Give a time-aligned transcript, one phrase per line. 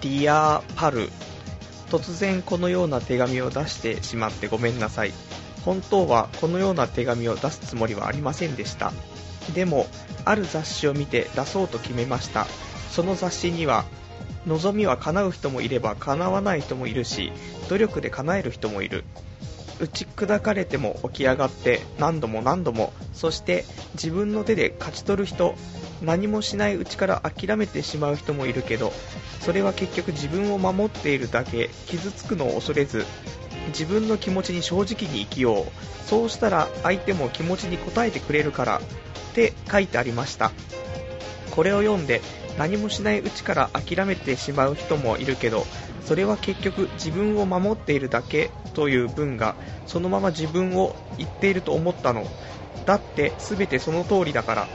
[0.00, 1.10] ディアパル。
[1.90, 5.12] 突然このような手紙を出してしまってごめんなさい。
[5.64, 8.92] 本当はこのような手紙を出すつもりはありませんでした。
[9.54, 9.86] でも
[10.24, 12.46] ある雑誌を見て出そうと決めました。
[12.90, 13.84] その雑誌には
[14.46, 17.32] 望みは叶う人もいれば叶わない人もいるし
[17.68, 19.04] 努力で叶える人もいる。
[19.80, 25.54] 打ち砕かれても起き上がって何度も何度もそして自分の手で勝ち取る人
[26.02, 28.92] 何もしないうちから諦めてしまう人もいるけど
[29.40, 33.04] それは結局自分を守っているだけ傷つくのを恐れず
[33.68, 35.64] 自分の気持ちに正直に生きよう。
[36.06, 38.80] そうしたら相手も気持ちに応えてくれるからっ
[39.34, 40.52] て書いてありました。
[41.50, 42.22] これを読んで
[42.56, 45.66] 何もしないうちから諦めてしまう人もいるけど
[46.04, 49.54] それは結局自分を守っているだけという文が
[49.86, 52.26] そのまま自分を言っていると思ったの。
[52.86, 54.68] だって全てその通りだから。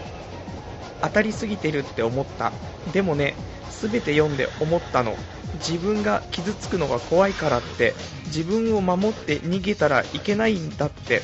[1.04, 2.52] 当たりすぎてるって思った。
[2.94, 3.36] でもね
[3.82, 5.16] 全て読んで思ったの。
[5.56, 7.94] 自分が傷つくのが怖いからって。
[8.28, 11.22] 自分を守って逃げたらいけないんだって。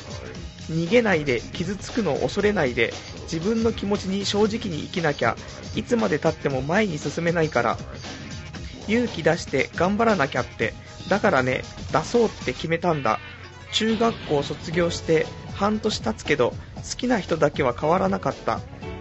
[0.68, 2.92] 逃げないで傷つくのを恐れないで。
[3.22, 5.36] 自分の気持ちに正直に生きなきゃ。
[5.74, 7.78] いつまでたっても前に進めないから。
[8.86, 10.74] 勇気出して頑張らなきゃって。
[11.08, 11.62] だからね
[11.92, 13.18] 出そうって決めたんだ。
[13.72, 18.60] 中学校卒業して半年経つけど好きな人だけは変わらなかった。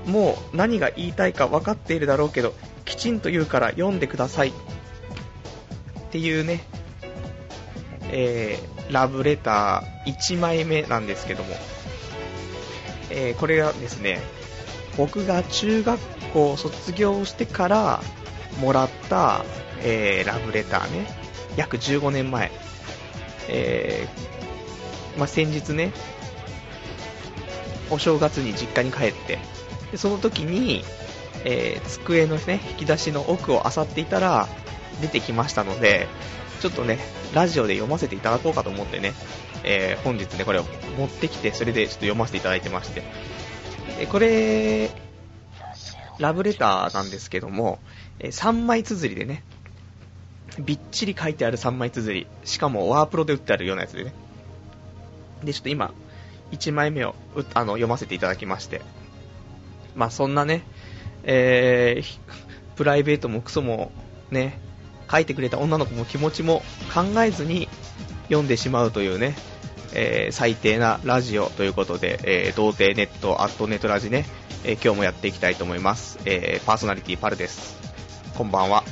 [0.10, 2.54] もう何が言いたいか分かっているだろうけど
[2.86, 4.50] きちんと言うから読んでください。
[4.50, 4.52] っ
[6.12, 6.62] ていうね、
[8.12, 11.56] えー、ラブレター1枚目なんですけども、
[13.12, 14.20] えー、これはですね
[14.98, 16.00] 僕が中学
[16.34, 18.02] 校卒業してから
[18.60, 19.46] もらった、
[19.84, 21.06] えー、ラブレターね。
[21.56, 22.52] 約15年前、
[23.50, 24.08] え
[25.18, 25.92] まあ、先日ね
[27.90, 29.40] お正月に実家に帰って
[29.92, 30.84] でその時に、
[31.44, 34.48] えー、机のね、引き出しの奥を漁っていたら、
[35.02, 36.08] 出てきましたので、
[36.62, 37.00] ちょっとね、
[37.34, 39.14] ラジオで読ませていただこうかと思ってね、
[39.64, 40.64] えー、本日ね、これを
[40.98, 43.04] 持ってきて、それでちょっと読ませていただいてまして。
[44.00, 44.92] えこれ、
[46.20, 47.80] ラブレターなんですけども、
[48.20, 49.44] え3枚綴りでね、
[50.60, 54.14] びっちり書いてある3枚綴り、しかもワープロで売ってあるようなやつでね。
[55.44, 55.94] で、ちょっと今、
[56.52, 57.16] 1枚目を
[57.54, 58.82] あの読ませていただきまして、
[59.99, 60.64] まあそんなね、
[61.23, 63.92] えー、プライベートもクソも
[64.32, 64.58] ね、
[65.11, 66.61] 書いてくれた女の子も気持ちも
[66.93, 67.67] 考えずに
[68.30, 69.36] 読んでしまうというね、
[69.93, 74.26] えー、最低なラジオということで、えー、童貞ネット、アットネットラジね、
[74.64, 76.17] えー、今日もやっていきたいと思います。
[76.23, 77.77] えー、パーソナリティパルです。
[78.38, 78.86] こんばんは。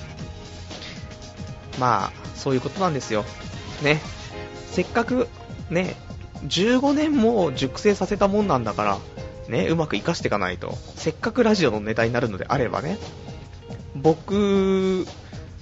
[1.80, 3.24] まあ、そういうことなんですよ。
[3.82, 4.02] ね。
[4.72, 5.30] せっかく、
[5.70, 5.96] ね、
[6.44, 8.98] 15年も熟成させたもんなんだから、
[9.48, 10.78] ね、うまく活かしていかないと。
[10.96, 12.98] せっかくラジオのネタになるのであればね。
[13.96, 15.06] 僕、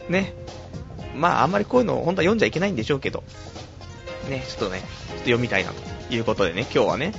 [0.10, 0.34] ね、
[1.16, 3.24] まああんまりこういうの本当は読んじゃいけないんでしょうけど、
[4.30, 7.14] ね、ちょっとね、ちょっと読みたいなということでね、今日はね、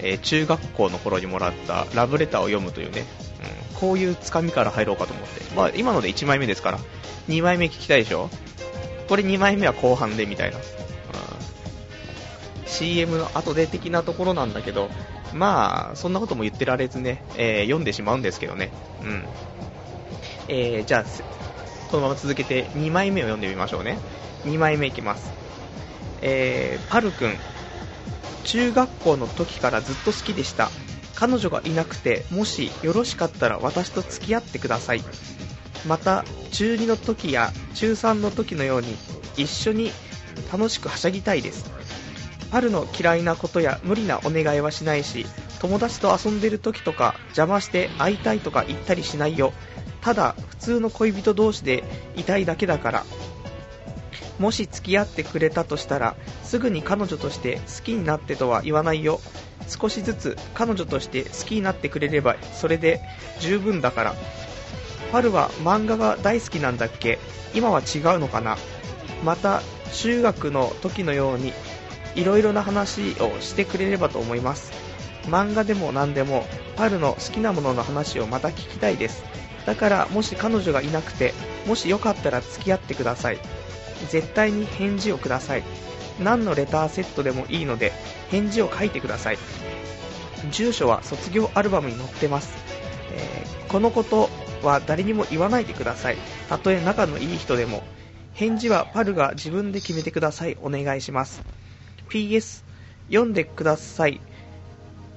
[0.00, 3.04] えー、中学校の頃にもらったラブレターを読むというね、
[3.72, 5.54] うん、こういうつかみから入ろうかと思って。
[5.54, 6.78] まあ今ので1枚目ですから、
[7.28, 8.30] 2枚目聞きたいでしょ？
[9.08, 10.58] これ2枚目は後半でみたいな。
[10.58, 10.62] うん、
[12.66, 14.88] CM の後で的なところなんだけど、
[15.34, 18.70] まあ、そんなことも言ってられずね、えー、読んでしまうんですけどね。
[19.02, 19.24] うん。
[20.48, 21.04] えー、じゃあ、
[21.90, 23.98] このまま続けて2枚目を読んでみましょうね。
[24.44, 25.30] 2枚目いきます。
[26.22, 27.36] えー、パル君、
[28.44, 30.70] 中学校の時からずっと好きでした。
[31.14, 35.02] 彼女がいなくて、もしよろしかったら私と付き合ってください。
[35.86, 38.96] また、中2の時や中3の時のように
[39.36, 39.92] 一緒に
[40.52, 41.70] 楽しくはしゃぎたいです。
[42.50, 45.26] パルの嫌いなことや無理なお願いはしないし、
[45.60, 49.52] 友達と遊んでる時とか邪魔して会いたいとか言ったりしないよ。
[50.00, 51.82] ただ、普通の恋人同士で
[52.16, 53.04] いたいだけだから。
[54.38, 56.14] もし付き合ってくれたとしたら、
[56.44, 59.20] すぐに彼女として好きになってとは言わないよ。
[59.66, 63.00] 少しずつ彼女として好きになってくれればそれで
[63.40, 64.14] 十分だから。
[65.10, 67.18] パルは漫画が大好きなんだっけ？
[67.54, 68.56] 今は違うのかな？
[69.24, 69.62] また
[69.94, 71.52] 中学の時のように
[72.16, 74.72] いろいろな話をしてくれればと思います。
[75.26, 76.46] 漫画でも何でも、
[76.76, 79.22] パルの好きなものの話をまた聞きたいです。
[79.66, 81.34] だから、もし彼女がいなくて、
[81.66, 83.38] もしよかったら付き合ってください。
[84.10, 85.62] 絶対に返事をください。
[86.20, 87.92] 何のレターセットでもいいので、
[88.30, 89.38] 返事を書いてください。
[90.50, 92.54] 住所は卒業アルバムに載ってます。
[93.12, 94.30] えー、このこと
[94.62, 96.16] は誰にも言わないでください。
[96.48, 97.82] たとえ仲のいい人でも。
[98.32, 100.56] 返事はパルが自分で決めてください。
[100.62, 101.55] お願いします。
[102.08, 102.64] PS
[103.08, 104.20] 読んでください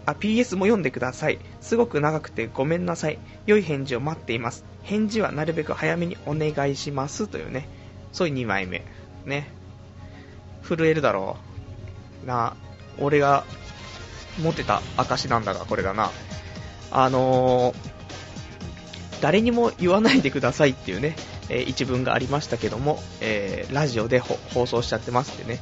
[0.09, 1.38] あ、PS も読んでください。
[1.62, 3.19] すごく長くてごめんなさい。
[3.45, 4.65] 良い返事を待っています。
[4.81, 7.27] 返事はなるべく早めにお願いします。
[7.27, 7.68] というね、
[8.12, 8.83] そういう2枚目。
[9.25, 9.51] ね。
[10.63, 11.38] 震えるだろ
[12.24, 12.27] う。
[12.27, 12.56] な、
[12.97, 13.44] 俺が
[14.41, 16.09] 持ってた証なんだが、これがな。
[16.91, 21.15] あのー、誰にも言わないでくださいっていうね、
[21.50, 25.59] えー、一文がありましたけども、えー、ラジオで放送しちゃってますってね。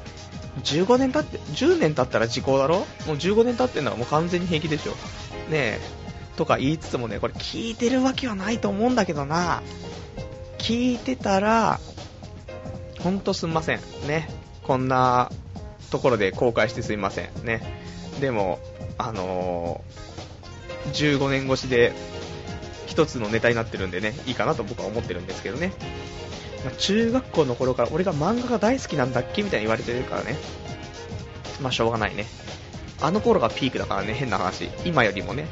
[0.64, 2.80] 15年経って、10年経ったら時効だろ？
[2.80, 4.92] もう15年経ってんのはもう完全に平気でしょ。
[4.92, 4.98] ね
[5.52, 5.80] え。
[6.36, 9.62] とか言いつつもね、これ聞いてるわけはないと思うんだけどな。
[10.60, 11.80] 聞いてたら、
[13.00, 13.80] ほんとすんません。
[14.08, 14.30] ね。
[14.64, 15.32] こんな
[15.92, 17.30] ところで公開してすいません。
[17.44, 17.62] ね。
[18.20, 18.60] でも、
[18.98, 21.94] あのー、15年越しで
[22.86, 25.72] 一つのネタになってるんでね、いいかなと僕は思ってるんですけどね。
[26.68, 30.36] まあ、中学校の頃から俺が漫画が大好きなんだっけみたいに言われてるからね。
[31.62, 32.26] まあしょうがないね。
[33.02, 34.70] あの頃がピークだからね、変な話。
[34.84, 35.48] 今よりもね、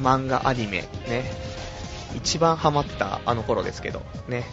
[0.00, 1.30] 漫画、アニメ、ね、
[2.14, 4.46] 一番ハマったあの頃ですけど、ね。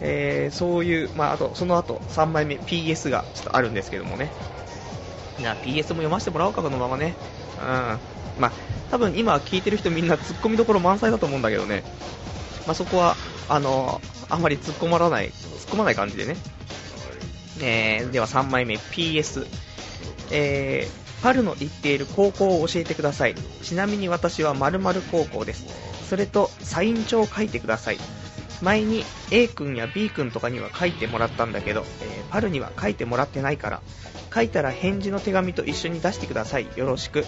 [0.00, 4.30] えー、そういう、まあ、あと、その後、3枚目、PS がちょっとあるんですけどもね。
[5.40, 7.14] じゃあ PS も読ませてもらおうか、このままね。
[7.58, 7.64] うん。
[8.40, 8.52] まあ、
[8.92, 11.82] 多分今聞いてる人みんな突っ込みどころ満載だと思うんだけどね、
[12.66, 13.16] まあ、そこは、
[13.48, 15.32] あのあまり突っ込まらない、突っ
[15.74, 16.36] 込まない感じでね。
[17.60, 19.46] えー、では3枚目、PS。
[20.30, 23.34] えー、パルの行っている高校を教えてください。
[23.62, 25.64] ちなみに私は〇〇高校です。
[26.08, 27.98] それと、サイン帳を書いてください。
[28.62, 33.82] 前に A 君や B 君とかには書いてもらったんだけど、えー、パルには書いてもらってないから、
[34.34, 36.66] 書いたら返事の手紙と一緒に出してください。
[36.76, 37.24] よろしく。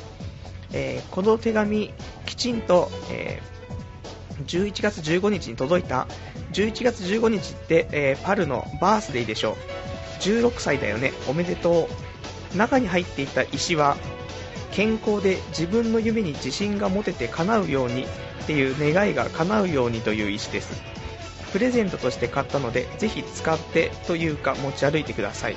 [0.72, 1.92] えー、この手紙、
[2.26, 3.57] きちんと、えー、
[4.46, 6.06] 11月15日に届いた。
[6.52, 9.54] 11月15日って、えー、パルのバースデーでしょう。
[10.20, 11.12] 16歳だよね。
[11.28, 11.88] おめでと
[12.54, 12.56] う。
[12.56, 13.96] 中に入っていた石は、
[14.72, 18.06] 健康で自分の夢に自信が持てて叶うようにっ
[18.46, 20.82] ていう願いが叶うようにという石です。
[21.52, 25.56] プレゼントとして買ったので、ぜひ使ってというか持ち歩いてください。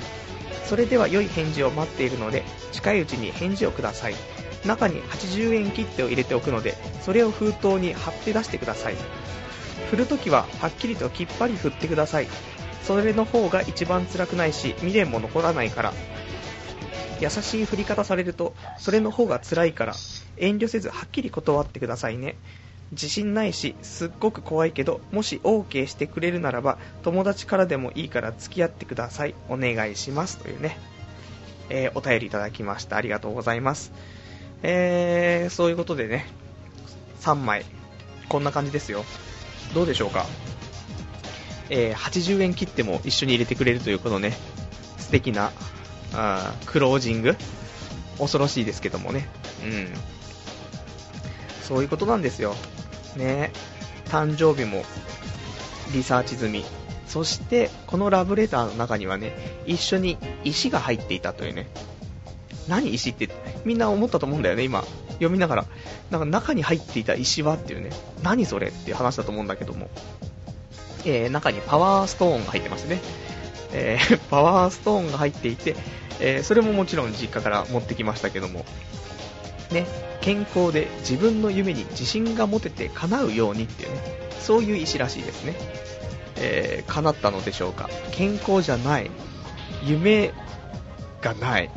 [0.64, 4.14] それでは良い返事を待っているので、近いうちに返事をください。
[4.64, 8.96] 中に80円切手を入れておくのでそれを封筒に貼って出してください。
[9.90, 12.28] 振るときははっきりときっぱり振ってください。
[12.82, 15.92] それの方が一番辛くないし未練も残らないから。
[17.20, 19.94] 優しい振り方されるとそれの方が辛いから
[20.38, 22.36] 遠慮せずはっきり断ってくださいね。
[22.90, 29.34] 自信ないしすっごく怖いけどもし OK してくれるならば友達からでもいいから付き合ってください。
[29.48, 30.38] お願いします。
[30.38, 30.78] というね、
[31.68, 32.96] えー、お便りいただきました。
[32.96, 33.92] ありがとうございます。
[34.62, 36.26] えー、そういうことでね、
[37.20, 37.64] 3枚、
[38.28, 39.04] こんな感じですよ。
[39.74, 40.26] どうでしょうか？
[41.70, 44.36] えー、80円切っても一緒に入れてくれるというこのね、
[44.98, 45.52] 素敵な、
[46.14, 47.36] あクロージング
[48.18, 49.28] 恐ろしいですけどもね。
[49.64, 49.88] うん。
[51.62, 52.54] そういうことなんですよ。
[53.16, 53.50] ね
[54.06, 54.84] 誕生日も
[55.92, 56.64] リサーチ済み。
[57.06, 59.34] そして、このラブレターの中にはね、
[59.66, 61.68] 一緒に石が入っていたというね。
[62.68, 63.28] 何石って
[63.64, 64.84] みんな思ったと思うんだよね、今。
[65.14, 65.64] 読みながら。
[66.10, 67.90] なんか中に入っていた石はっていうね、
[68.22, 69.90] 何それっていう話だと思うんだけども。
[71.04, 73.00] えー、中にパワーストーンが入ってますね。
[73.72, 75.76] えー、 パワーストーンが入っていて、
[76.20, 78.64] えー、それももちろん実家から持ってきましたけども。
[79.70, 79.86] ね、
[80.20, 84.00] 健康で自分の夢に自信が持てて叶うようにっていうね、
[84.38, 85.54] そういう石らしいですね。
[86.36, 87.88] えー、叶ったのでしょうか。
[88.10, 89.10] 健康じゃない。
[89.84, 90.32] 夢
[91.22, 91.70] がない。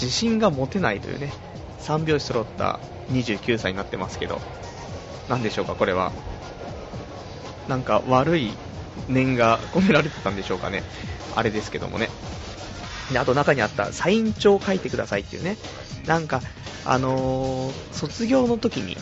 [0.00, 1.32] 自信が持てないというね、
[1.80, 4.40] 3拍子揃った29歳になってますけど、
[5.28, 6.12] 何でしょうか、これは。
[7.68, 8.52] なんか悪い
[9.08, 10.82] 念が込められてたんでしょうかね。
[11.34, 12.08] あれですけどもね。
[13.12, 15.56] で、あと中にあったサイン帳を書いてくださいっていうね。
[16.06, 16.42] なんか、
[16.84, 18.96] あのー、卒業の時に、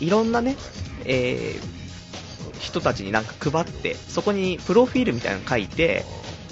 [0.00, 0.56] いろんなね、
[1.04, 6.04] えー、人たちになんか配って、そこにプロフィールみたいなの書いて、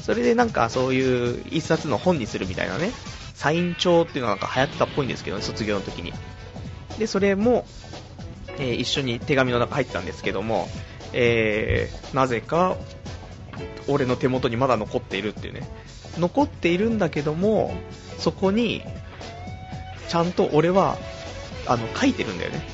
[0.03, 2.93] それでなんかそういう一冊の本にするみたいなね、
[3.39, 6.13] サイン帳っていうのがなんか流行ってたっぽいんですけどね、卒業の時に。
[6.99, 7.65] で、それも、
[8.59, 10.69] えー、一緒に手紙の中入ってたんですけども、
[11.13, 12.77] えー、なぜか、
[13.87, 15.69] 俺の手元にまだ残っているっていうね。
[16.19, 17.77] 残っているんだけども、
[18.19, 18.83] そこに、
[20.09, 20.99] ちゃんと俺は、
[21.69, 22.67] あの、書いてるんだよね。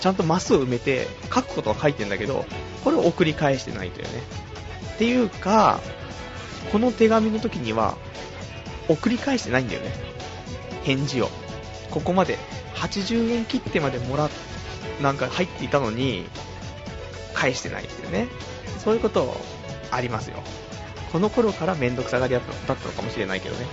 [0.00, 2.44] ちゃんとマスを埋めて、書くことは書いてんだけど、
[2.82, 4.22] これを送り返してないというね。
[4.94, 5.78] っていうか、
[6.72, 7.96] この手紙の時には、
[8.88, 9.92] 送り返してないんだよね。
[10.84, 11.30] 返事を。
[11.90, 12.38] ここまで
[12.74, 14.30] 80円切ってまでもらっ、
[15.00, 16.26] なんか入っていたのに、
[17.34, 18.28] 返してないっていうね。
[18.82, 19.36] そういうこと
[19.90, 20.42] ありますよ。
[21.12, 23.66] この頃からめんどくさがりだったのかもしれないけどね。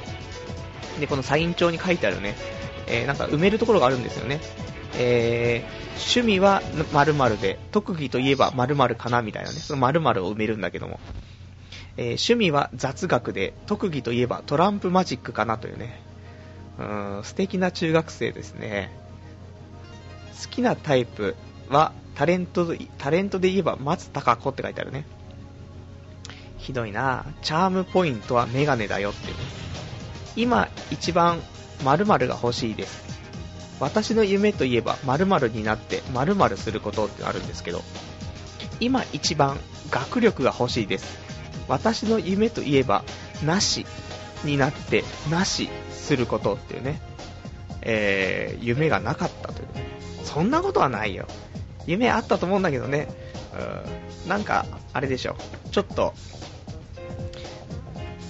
[1.00, 2.36] で、このサイン帳に書いてあるね、
[2.88, 4.39] えー、なんか埋めるところがあるんですよね。
[4.98, 6.62] えー、趣味は
[6.92, 11.00] 〇〇で、特技といえば〇〇かなみたいなね、その〇〇を埋めるんだけども。
[12.00, 16.01] えー、趣味は雑学で、特技といえばトランプマジックかなというね。
[16.79, 18.89] うん、素敵な中学生ですね。
[20.41, 21.36] 好きなタイプ
[21.68, 25.06] はタレント、タレントで言えば松たか子って書いてあるね。
[26.58, 29.34] ひどいなチャームポイントはメガネだよってね。
[30.38, 31.41] 今一番
[31.84, 33.03] 〇〇が欲しいです。
[33.82, 37.82] 私の夢といえば〇〇になって〇〇することってあるんですけど、
[38.79, 39.58] 今一番
[39.91, 41.28] 学力が欲しいです。
[41.70, 43.04] 私の夢といえば
[43.46, 43.86] なし
[44.44, 47.00] になってなしすることっていうね、
[47.82, 49.68] えー、夢がなかったという。
[50.26, 51.28] そんなことはないよ。
[51.86, 53.08] 夢あったと思うんだけどね、
[54.24, 55.36] うん、なんか、あれでしょ、
[55.72, 56.14] ちょっと、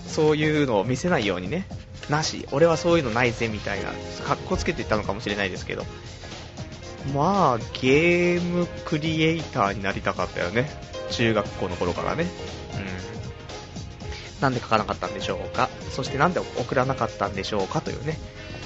[0.08, 1.68] そういうのを見せないようにね、
[2.10, 3.92] なし、俺はそういうのないぜみたいな、
[4.26, 5.86] 格好つけていったのかもしれないですけど、
[7.14, 10.70] まあ、ゲームクリエイターになりたかったよね、
[11.12, 12.28] 中学校の頃からね。
[14.42, 18.18] なんで書かなかったんでしょうか、そしてなんで送らなかったんでしょうかというね、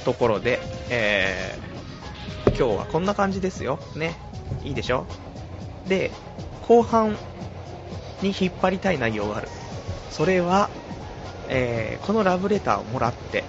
[0.05, 3.79] ところで、えー、今日はこんな感じですよ。
[3.95, 4.15] ね。
[4.63, 5.07] いいでしょ
[5.87, 6.11] で、
[6.67, 7.17] 後半
[8.21, 9.49] に引っ張りたい内容がある。
[10.11, 10.69] それは、
[11.49, 13.43] えー、このラブレターをもらって、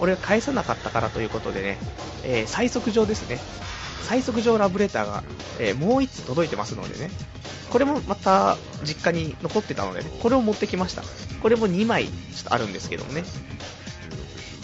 [0.00, 1.78] 俺が返さなかったからということでね、
[2.24, 3.38] えー、最速上ですね。
[4.02, 5.24] 最速上ラブレターが、
[5.58, 7.10] えー、もう1つ届いてますのでね。
[7.70, 11.02] これもまた実家に残ってたのでね、これを持ってきました。
[11.42, 13.24] これも2枚ちょっとあるんですけどもね。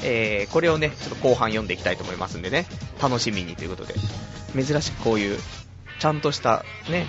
[0.02, 2.66] えー、これをね、ちょっと後半読んでいきたいと思いますんでね、
[3.02, 3.94] 楽しみにということで、
[4.54, 5.38] 珍しくこういう
[5.98, 7.06] ちゃんとしたね、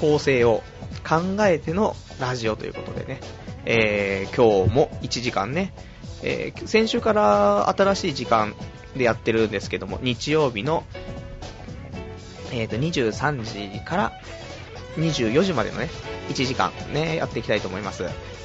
[0.00, 0.62] 構成を
[1.06, 3.20] 考えてのラジオということでね、
[3.64, 5.72] えー、今日も1時間ね、
[6.22, 8.54] えー、先週から新しい時間
[8.96, 10.84] でやってるんですけども、日曜日の、
[12.52, 14.12] えー、と23時から
[14.96, 15.88] 24時までのね、
[16.28, 18.02] 1時間ね、やっていきたいと思います。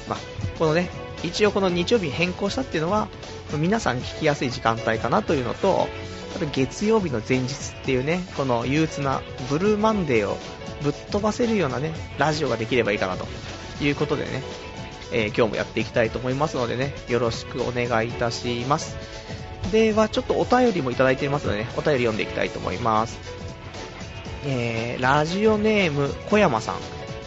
[0.08, 0.18] まあ、
[0.58, 0.90] このね、
[1.22, 3.08] 一応この日曜日変更したっていうのは、
[3.58, 5.88] 皆さん聞きやすい時間帯かなというのと、
[6.36, 10.36] あと月曜日の前日っていうね、この憂鬱なブルーマンデーを
[10.82, 13.26] ぶっ飛ばせるようなね、ラジオができればいいかなと
[13.82, 14.42] いうことでね、
[15.12, 18.96] えー、今日もやっていきたいと思いますのでね、よろしくお願いいたします。
[19.72, 23.33] では、ちょっとお便りもいただいていますのでね、お便り読んでいきたいと思います。
[24.46, 26.74] えー、ラジオネーム、小山さん。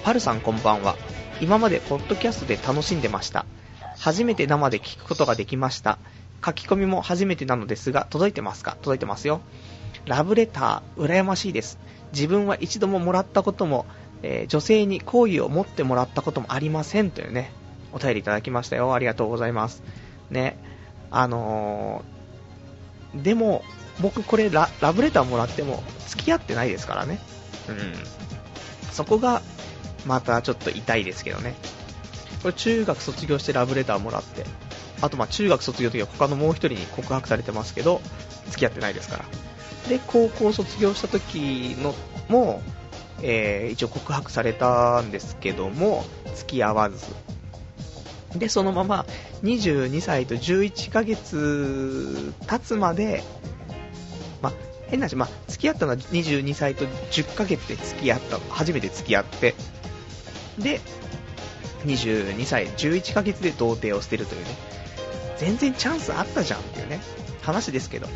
[0.04, 0.96] パルさんこんばんは。
[1.42, 3.48] 今までポッドキャストで楽しんでました。
[3.98, 5.98] 初めて生で聞くことができました。
[6.46, 8.78] 書き込みも初めてなのですが、届いてますか？
[8.84, 9.42] 届いてますよ。
[10.06, 11.80] ラブレター、羨ましいです。
[12.14, 13.88] 自分は一度ももらったことも、
[14.22, 17.52] えー、女性に好意を持ってもらったこともありませんというね、
[17.94, 18.94] お便りいただきましたよ。
[18.94, 19.82] ありがとうございます。
[20.30, 20.56] ね、
[21.10, 23.64] あのー、でも、
[24.00, 27.20] 僕これララブレターもらっても付き合ってないですからね。
[27.70, 27.94] うん。
[28.92, 29.42] そこが、
[30.06, 31.56] またちょっと痛いですけどね。
[32.42, 34.46] これ中学卒業してラブレターもらって、
[35.01, 38.01] あとまあ中学卒業の時は他のもう一人に告白されてますけど、
[38.50, 39.25] 付き合ってないですから。
[39.89, 41.94] で、高校卒業した時の
[42.30, 42.62] も、
[43.22, 46.98] えー、一応告白されたんですけども、付き合わず。
[48.36, 49.06] で、そのまま
[49.44, 53.24] 22歳と11ヶ月経つまで、
[53.56, 53.57] まあ、
[54.89, 59.56] 変な話、まあ、付き合ったのは22歳と10ヶ月で付き合った、初めて付き合って、
[60.58, 60.79] で、
[61.86, 64.48] 22歳11ヶ月で童貞を捨てるというね、
[65.38, 67.01] 全然チャンスあったじゃんっていうね、
[67.41, 68.08] 話ですけど。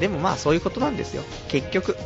[0.00, 1.22] でもまあそういうことなんですよ。
[1.48, 1.96] 結局、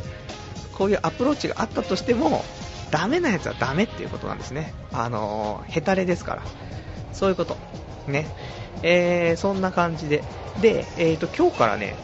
[0.73, 2.43] こういうアプローチがあったとしても、
[2.91, 4.73] ダメなやつはダメっていうことなんですね。
[4.91, 6.43] あのー、ヘタレですから。
[7.11, 7.57] そういうこと。
[8.07, 8.27] ね。
[8.83, 10.23] えー、そんな感じで。
[10.61, 11.95] で、えーと、今日からね、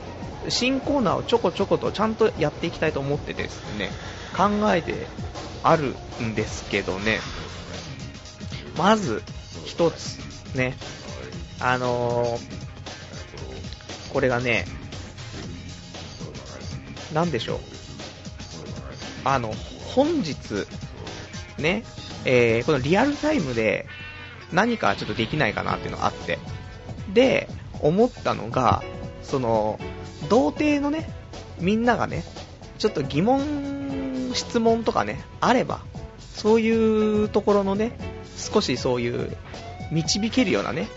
[0.49, 3.89] 新コーナーをちょこちょことちゃんとやっていきたいと思ってですね、
[4.35, 5.07] 考えて
[5.63, 7.19] あるんですけどね、
[8.77, 9.23] まず、
[9.65, 10.19] 一つ、
[10.55, 10.75] ね、
[11.59, 14.65] あのー、これがね、
[17.13, 17.59] なんでしょう。
[19.25, 19.51] あの、
[19.93, 20.65] 本日、
[21.57, 21.83] ね、
[22.25, 23.87] えー、このリアルタイムで
[24.51, 26.39] 何かちょっとできないかなっていうのがあって。
[27.13, 27.49] で、
[27.81, 28.83] 思ったのが、
[29.23, 29.79] その、
[30.27, 31.09] 童貞のね、
[31.59, 32.23] みんながね、
[32.77, 35.81] ちょっと疑問、質問とかね、あれば、
[36.35, 37.91] そういうところのね、
[38.37, 39.35] 少しそういう
[39.91, 40.87] 導けるようなね、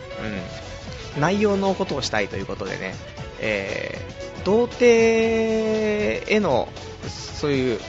[1.15, 2.95] うん、内容のことをしたいということでね、
[3.41, 4.85] えー、童貞
[6.33, 6.69] への、
[7.09, 7.81] そういう、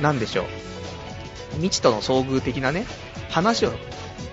[0.00, 0.46] なんでしょう、
[1.54, 2.86] 未知との遭遇的なね、
[3.30, 3.70] 話を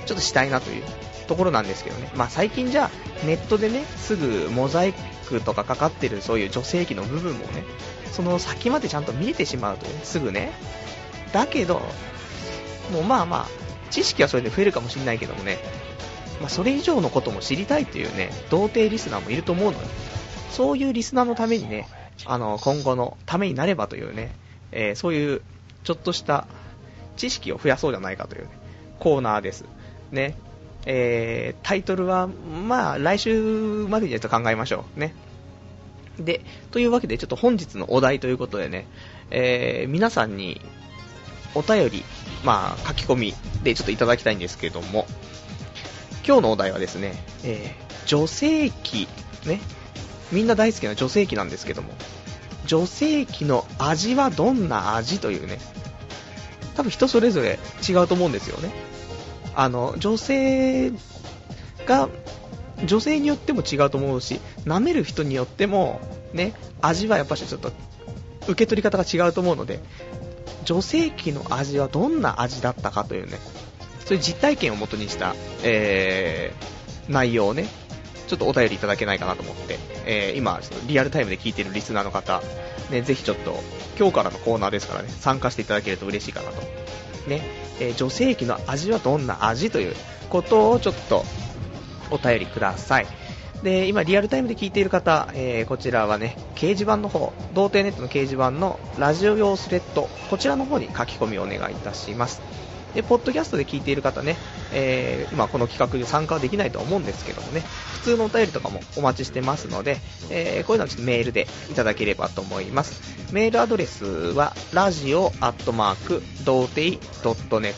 [0.06, 0.84] ちょっとしたいなという
[1.28, 2.10] ところなんですけどね。
[2.16, 2.90] まあ最近じゃ
[3.26, 4.94] ネットでね、すぐモザイ
[5.30, 7.64] クとかかかってるそういう女性器の部分もね、
[8.12, 10.52] その先までちゃんと見えてしまうとね、すぐね。
[11.32, 11.82] だけど、
[12.92, 13.48] もうまあまあ、
[13.92, 15.60] 知識はそれで増えるかもしれないけどもね、
[16.40, 19.88] まあ、それ以上のことも知りたいというね、童貞リスナーもいると思うのよ。
[20.52, 21.88] そういうリスナーのためにね、
[22.26, 24.32] あの、今後のためになればというね、
[24.72, 25.42] えー、そういう
[25.84, 26.48] ちょっとした
[27.18, 28.50] 知識を増やそうじゃないかという、ね、
[29.00, 29.66] コーナーです。
[30.12, 30.36] ね。
[30.86, 35.00] えー、タイトルは、まあ、来週までにちょっと考えましょう。
[35.00, 35.14] ね。
[36.20, 38.88] で、というわけで、ちょっと本日のお題ということでね、
[39.32, 40.62] えー、皆さんに
[41.56, 42.04] お便り、
[42.44, 43.34] まあ、書き込み
[43.64, 45.06] でちょっといただきたいんですけども、
[46.26, 49.08] 今日のお題はですね、えー、女性器、
[49.46, 49.62] ね、
[50.32, 51.94] みんな大好きな女性器なんですけども、
[52.66, 55.58] 女性器の味はどんな味というね、
[56.76, 57.58] 多分人それぞれ
[57.88, 58.72] 違うと思うんですよね。
[59.56, 60.92] あの、女性
[61.86, 62.10] が、
[62.86, 66.00] 女性によっても違うと思うし、舐める人によっても、
[66.34, 67.72] ね、味はやっぱしちょっと、
[68.44, 69.80] 受け取り方が違うと思うので、
[70.64, 73.40] 女性器の味はどんな味だったかというね、
[74.06, 77.68] そういう実体験をもとにした、えー、内容をね、
[78.28, 82.42] ちょっとお便りいただけないかなと思って、えー、今、リアルタイムで聞いているリスナーの方、
[82.92, 83.60] ね、ぜひちょっと、
[83.98, 86.62] 今日からのコーナーですからね、参加していただけると嬉しいかなと。
[87.30, 87.42] ね、
[87.80, 89.96] えー、女性器の味はどんな味という
[90.30, 91.24] ことをちょっと
[92.12, 93.08] お便りください。
[93.64, 102.42] で、今リアルタイムで聞いている方、えー、こちらはね、掲示板の方、童貞ネットの掲示板のラジオ用スレッド、こちらの方に書き込みをお願いいたします。
[102.94, 104.36] で、ポッドキャストで聞いている方ね、
[104.74, 107.62] えー、今この企画で参加はできないと思うんですけどもね、
[107.94, 109.98] 普通のお便りとかもお待ちしてますので、
[110.30, 113.02] えー、こういうのはちょっとメールでいただければと思います。
[113.32, 117.74] メールアドレスは、ラジオアットマーク、童貞 .net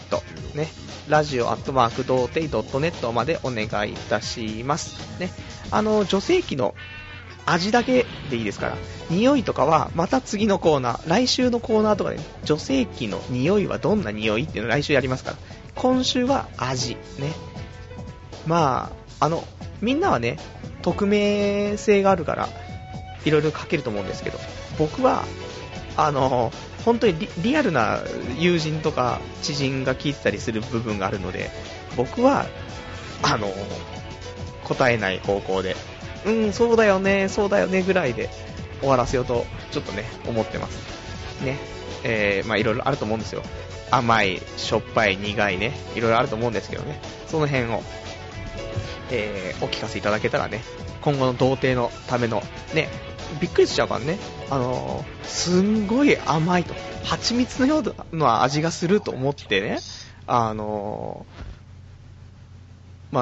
[0.56, 0.68] ね、
[1.08, 2.50] ラジオアットマーク、童貞
[2.80, 5.20] .net までお願いいたします。
[5.20, 5.30] ね、
[5.72, 6.74] あの、女性器の
[7.45, 8.77] 味だけでいいですから、
[9.10, 15.38] 匂いとかはまた次のコーナー、来週のコーナーとかで、女性器の匂いはどんな匂いっていうのを来週やりますから、
[15.75, 17.33] 今週は味、ね。
[18.45, 19.43] まあ、あの、
[19.82, 20.38] みんなはね、
[20.82, 22.49] 匿名性があるから、
[23.25, 24.39] いろいろ書けると思うんですけど、
[24.77, 25.23] 僕は、
[25.97, 26.51] あの、
[26.86, 27.99] 本当にリアルな
[28.39, 31.51] 友人とか知人が聞いてたりする部分があるので、
[31.95, 32.45] 僕は、
[33.21, 33.51] あの、
[34.63, 35.75] 答えない方向で
[36.25, 38.29] うん、そうだよね、そうだよねぐらいで
[38.79, 41.43] 終わらせようと、ちょっとね、思ってます。
[41.43, 41.57] ね。
[42.03, 43.43] えー、まあいろいろあると思うんですよ。
[43.91, 46.99] 甘い、しょっぱい、苦いね、いろいろあると思うんですけどね。
[47.27, 47.84] その辺を、
[49.12, 50.63] えー、お聞かせいただけたらね、
[51.01, 52.41] 今後の童貞のための、
[52.73, 52.89] ね、
[53.39, 54.17] びっくりしちゃうからね、
[54.49, 59.79] あのー、すんごい甘いと、蜂蜜のような味がすると思ってね、
[60.27, 63.15] あのー、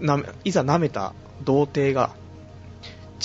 [0.00, 2.10] まあ、いざ舐めた童貞が、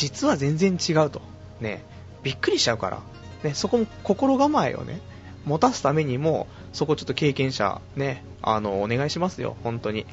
[0.02, 1.22] 実は全然違うと。
[1.60, 1.84] ね、
[2.24, 3.02] びっくりしちゃうから。
[3.44, 5.00] ね、そこも心構えをね、
[5.46, 10.08] 持たすためにも、そこちょっと経験者、ね、あの、お願いしますよ、本当に。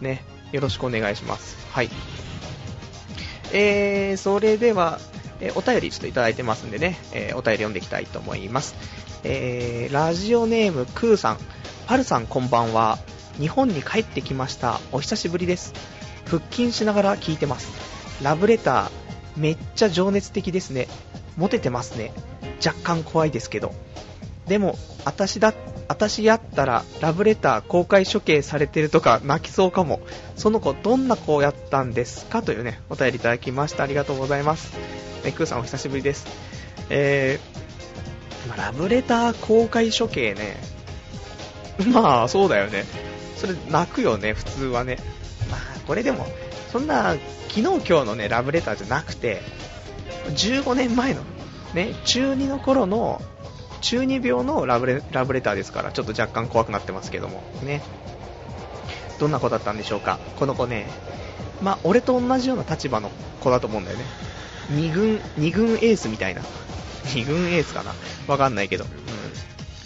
[0.00, 1.56] ね、よろしくお願いします。
[1.70, 1.90] はい。
[3.52, 4.98] えー、それでは、
[5.40, 8.74] えー、お便りちょっといただいてますんでね、えー、お便り読んでいきたいと思います。
[9.22, 11.38] えー、ラジオネームクーさん、
[11.86, 12.98] パルさんこんばんは。
[13.38, 14.80] 日本に帰ってきました。
[14.90, 15.74] お久しぶりです。
[16.26, 17.70] 腹筋しながら聞いてます。
[18.20, 19.07] ラブレター、
[19.38, 20.88] めっちゃ情熱的ですね。
[21.36, 22.12] モテてますね。
[22.64, 23.72] 若干怖いですけど。
[24.46, 25.54] でも、私だ、
[25.88, 30.00] 私やったらラブレター公開処刑されてるとか泣きそうかも。
[30.36, 33.84] その子どんな子やったんですかというね、お便りいただきました。
[33.84, 34.72] ありがとうございます。
[35.24, 36.26] ね、クーさんお久しぶりです。
[36.90, 40.56] えー、まラブレター公開処刑ね。
[41.92, 42.84] まあ、そうだよね。
[43.36, 44.98] それ泣くよね、普通はね。
[45.50, 46.26] まあ、これでも、
[46.72, 47.16] そんな
[47.48, 49.40] 昨日今日のね、ラブレターじゃなくて、
[50.34, 51.22] 15年前の、
[51.74, 53.22] ね、中2の頃の、
[53.80, 57.82] 中2病のラブレラブレターですから、ちょっと若干怖くなってますけども、ね。
[59.18, 60.18] どんな子だったんでしょうか？
[60.38, 60.86] この子ね、
[61.62, 64.04] まあ、俺と同じような立場の子だと思うんだよね。
[64.72, 66.42] 2軍、2軍エースみたいな。
[67.06, 67.94] 2軍エースかな
[68.26, 68.84] わかんないけど。
[68.84, 68.90] うん。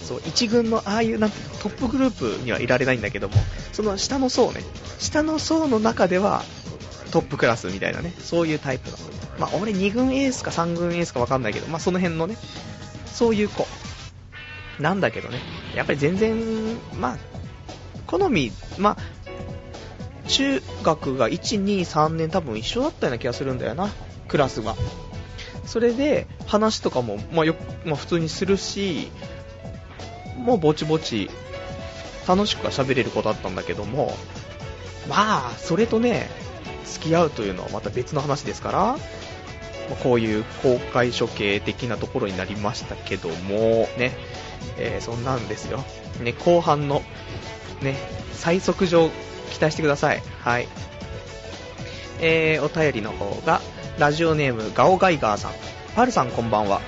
[0.05, 3.37] そう、1軍のああいう、なんてトップグループにはいられないんだけども、
[3.73, 4.63] その下の層ね、
[4.99, 6.43] 下の層の中では、
[7.13, 8.97] トップクラスみたいなね、そういうタイプの。
[9.39, 12.37] まあ、俺2軍エースか3軍エースかわかんないけど、まあ、その辺のね、
[13.07, 13.67] そういう子。
[14.81, 15.39] なんだけどね、
[15.77, 16.35] やっぱり全然、
[16.99, 17.19] まあ、
[18.07, 23.91] 好み、まあ、中学が1、2、3年多分一緒だったような気がするんだよな、
[24.29, 24.75] クラスが。
[25.67, 29.11] それで、話とかも、まあ、よまあ、普通にするし、
[30.39, 31.31] もうぼちぼち、
[32.27, 34.17] 楽しくは喋れる子だったんだけども、
[35.09, 36.31] まあ、それとね、
[36.93, 38.97] 付き合うというのはまた別の話ですから、
[39.91, 44.13] まこういう公開処刑的なところになりましたけども、ね、
[44.79, 45.85] えー、そんなんですよ。
[46.23, 47.03] ね、後半の、
[47.83, 47.97] ね、
[48.33, 49.11] 最速上
[49.51, 50.23] 期待してください。
[50.41, 50.69] はい。
[52.21, 53.61] えー、お便りの方が、
[53.99, 55.53] ラジオネームガオガイガーさん。
[55.95, 56.81] パルさんこんばんは。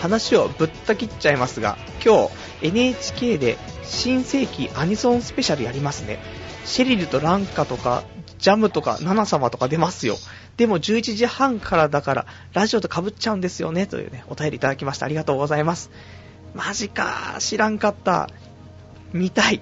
[0.00, 2.28] 話をぶった切っちゃいますが、今
[2.60, 6.18] 日 NHK で新世紀アニソンスペシャルやりますね。
[6.64, 8.04] シェリルとランカとか、
[8.38, 10.16] ジャムとか、ナナ様とか出ますよ。
[10.56, 15.06] でも11時半からだから、ラジオと被っちゃうんですよね、というね、お便りいただきました。
[15.06, 15.90] ありがとうございます。
[16.54, 18.30] マジか、知らんかった。
[19.12, 19.60] 見たい。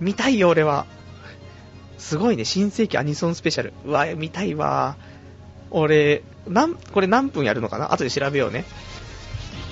[0.00, 0.86] 見たいよ、俺は。
[1.98, 3.72] すごいね、新世紀アニソンスペシャル。
[3.84, 4.96] うわ、見たいわ。
[5.70, 7.92] 俺、なん、これ何分やるのかな？
[7.92, 8.64] 後で調べようね。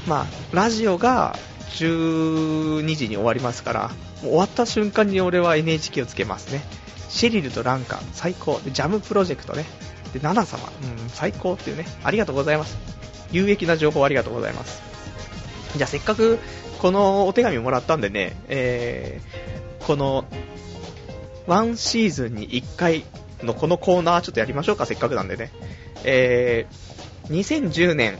[0.06, 1.36] まあ、ラジオが
[1.74, 3.90] 12時に終わりますから、
[4.20, 6.62] 終わった瞬間に俺は NHK をつけますね。
[7.12, 8.58] シェリルとランカ、最高。
[8.60, 9.66] で、ジャムプロジェクトね。
[10.14, 11.84] で、ナナ様、うん、最高っていうね。
[12.02, 12.78] ありがとうございます。
[13.30, 14.82] 有益な情報ありがとうございます。
[15.76, 16.38] じゃあせっかく
[16.78, 20.24] このお手紙もらったんでね、えー、この、
[21.46, 23.04] ワンシーズンに1回
[23.42, 25.52] のこのコーナーちょっとやりましょうか、せっかくなんでね。
[26.04, 28.18] えー、2010年、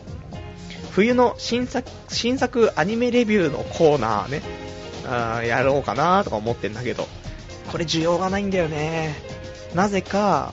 [0.91, 4.43] 冬の新作、新作アニメレビューのコーナーね、
[5.07, 7.09] あーやろうかなとか思ってんだけど、
[7.71, 9.15] これ需要がないんだよね。
[9.75, 10.53] なぜか、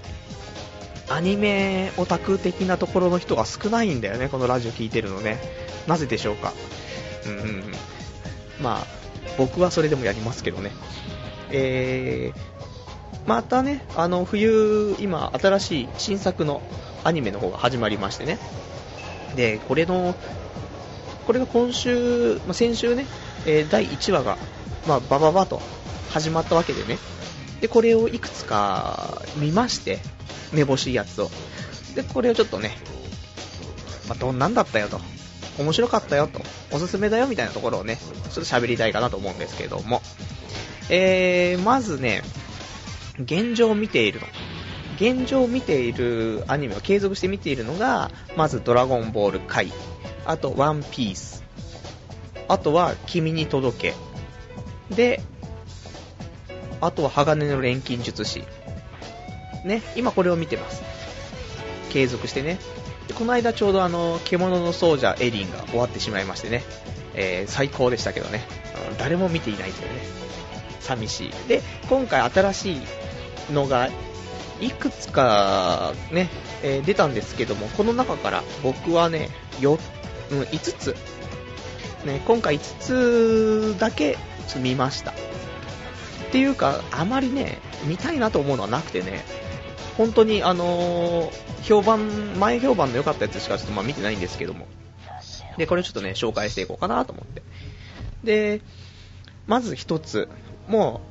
[1.09, 5.39] アニメオタク的なところの人が少ないんだよね、このラジオ聞いてるのね。
[5.87, 6.53] なぜでしょうか。
[7.25, 7.63] うん。
[8.61, 8.87] まあ、
[9.37, 10.71] 僕はそれでもやりますけどね。
[11.51, 16.61] えー、またね、あの、冬、今、新しい新作の
[17.03, 18.37] アニメの方が始まりましてね。
[19.35, 20.15] で、これの、
[21.25, 23.05] これが今週、まあ、先週ね、
[23.45, 24.37] えー、第1話が、
[24.87, 25.61] まあ、バババと
[26.09, 26.97] 始まったわけでね。
[27.61, 29.99] で、これをいくつか見まして、
[30.53, 31.29] めぼしいやつを。
[31.95, 32.77] で、これをちょっとね、
[34.07, 34.99] まあ、どんなんだったよと。
[35.59, 36.41] 面白かったよと。
[36.71, 40.01] おすすめだよみたいなところをね、ちょっと喋りたいかなと思うんですけども。
[40.89, 42.23] えー、まずね、
[43.19, 44.27] 現状を見ているの。
[44.95, 49.71] 現状を見ているアニメを継続して見ているのが、まずドラゴンボール回、
[50.25, 51.43] あとワンピース、
[52.47, 53.93] あとは君に届
[54.89, 55.21] け、で、
[56.81, 58.43] あとは鋼の錬金術師。
[59.63, 60.81] ね、今これを見てます。
[61.89, 62.59] 継続してね。
[63.15, 66.63] この間ちょうどあの、獣の奏者エリンが終わってしまいましてね、
[67.15, 68.43] えー、最高でしたけどね、
[68.97, 70.01] 誰も見ていないというね、
[70.79, 71.31] 寂しい。
[71.47, 72.81] で、今回新しい
[73.51, 73.89] のが、
[74.61, 76.29] いくつかね、
[76.63, 79.79] えー、出たんですけども、この中から僕はね、よ、
[80.31, 80.95] うん、5つ、
[82.05, 84.17] ね、今回5つだけ
[84.57, 85.13] 見ました。
[86.29, 89.25] っていうか、あまりね、見たいなと思うのはなくてね、
[89.97, 94.67] 本当にあのー、評判、前評判の良かったやつしかちょっとまあ見てないんですけども。
[95.57, 97.41] で、これちょっとね、紹介していこうかなと思って。
[98.23, 98.61] で、
[99.47, 100.29] まず一つ、
[100.67, 101.01] も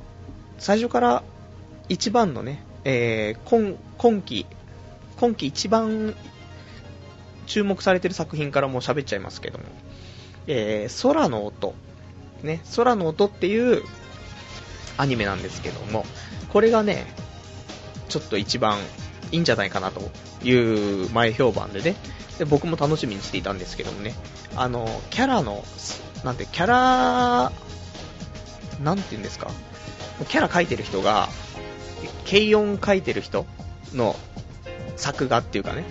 [0.57, 1.23] う、最初から
[1.89, 4.45] 一番のね、えー、今、今季、
[5.17, 6.15] 今季一番
[7.45, 9.65] 注目されてる作品からもう喋っちゃいますけども、
[10.47, 11.75] えー、空の音、
[12.41, 13.83] ね、空の音っていう
[14.99, 16.05] アニメなんですけども、
[16.49, 17.05] これがね、
[18.09, 18.77] ちょっと一番
[19.31, 20.11] いいんじゃないかなと
[20.43, 21.95] いう前評判でね、
[22.37, 24.13] で僕も楽しみにしていたんですけどもね、
[24.57, 25.63] あの、キャラの、
[26.25, 27.51] なんて、キャラ、
[28.83, 29.49] なんて言うんですか、
[30.27, 31.29] キャラ描いてる人が、
[32.29, 33.45] 軽音描いてる人
[33.93, 34.17] の
[34.97, 35.85] 作画っていうかね、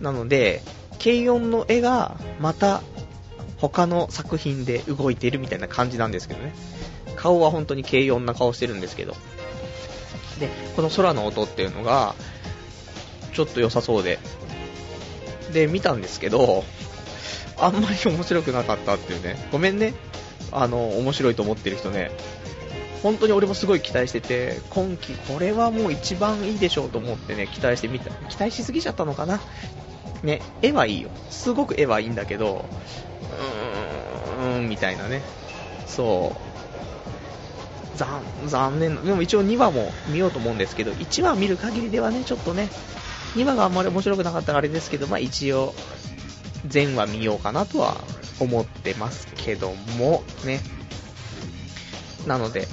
[0.00, 0.04] うん。
[0.04, 0.62] なので、
[1.02, 2.82] 軽音の絵がまた
[3.58, 6.54] 他の作品で動いているみたいな感じなんですけどね。
[7.24, 9.16] 顔は本当に軽音な顔してるんですけど、
[10.38, 12.14] で、この空の音っていうのが、
[13.32, 14.18] ちょっと良さそうで、
[15.50, 16.64] で、見たんですけど、
[17.56, 19.94] あんまり面白くなかったっていうね、ごめんね、
[20.52, 22.10] あの、面白いと思ってる人ね、
[23.02, 28.10] 本当に俺もすごい期待してて、今季これはもう一番いいでしょうと思ってね、期待してみた。
[28.28, 29.40] 期待しすぎちゃったのかな
[30.22, 31.08] ね、絵はいいよ。
[31.30, 32.66] すごく絵はいいんだけど、
[34.40, 35.22] うーん、みたいなね。
[35.86, 36.43] そう。
[37.96, 42.68] 残残念でも一応2話も見ようと思うんですけど、1話見る限りではね、ちょっとね、
[43.34, 45.74] 2話があんまり面白くなかったらあれですけど、まあ一応、
[46.66, 47.96] 全話見ようかなとは
[48.40, 50.60] 思ってますけども、ね。
[52.26, 52.66] なので、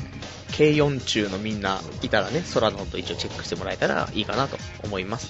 [0.52, 5.30] K4 中のみんないたらね、空の音一応チェックしてもらえたらいいかなと思います。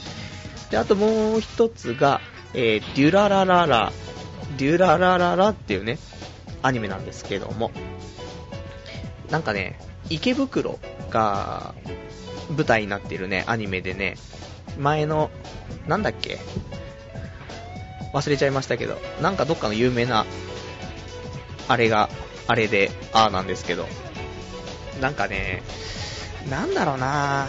[0.69, 2.21] で、あともう一つが、
[2.53, 3.91] えー、デュララララ、
[4.57, 5.97] デュララララっていうね、
[6.61, 7.71] アニメなんですけども、
[9.31, 10.77] なんかね、池袋
[11.09, 11.73] が
[12.49, 14.17] 舞台になっているね、アニメでね、
[14.77, 15.31] 前の、
[15.87, 16.37] なんだっけ、
[18.13, 20.25] 忘れちゃいましたけど、なんかどっかの有名な、
[21.69, 22.09] あれが、
[22.47, 23.87] あれで、ああなんですけど、
[24.99, 25.63] なんかね、
[26.49, 27.47] なんだろうな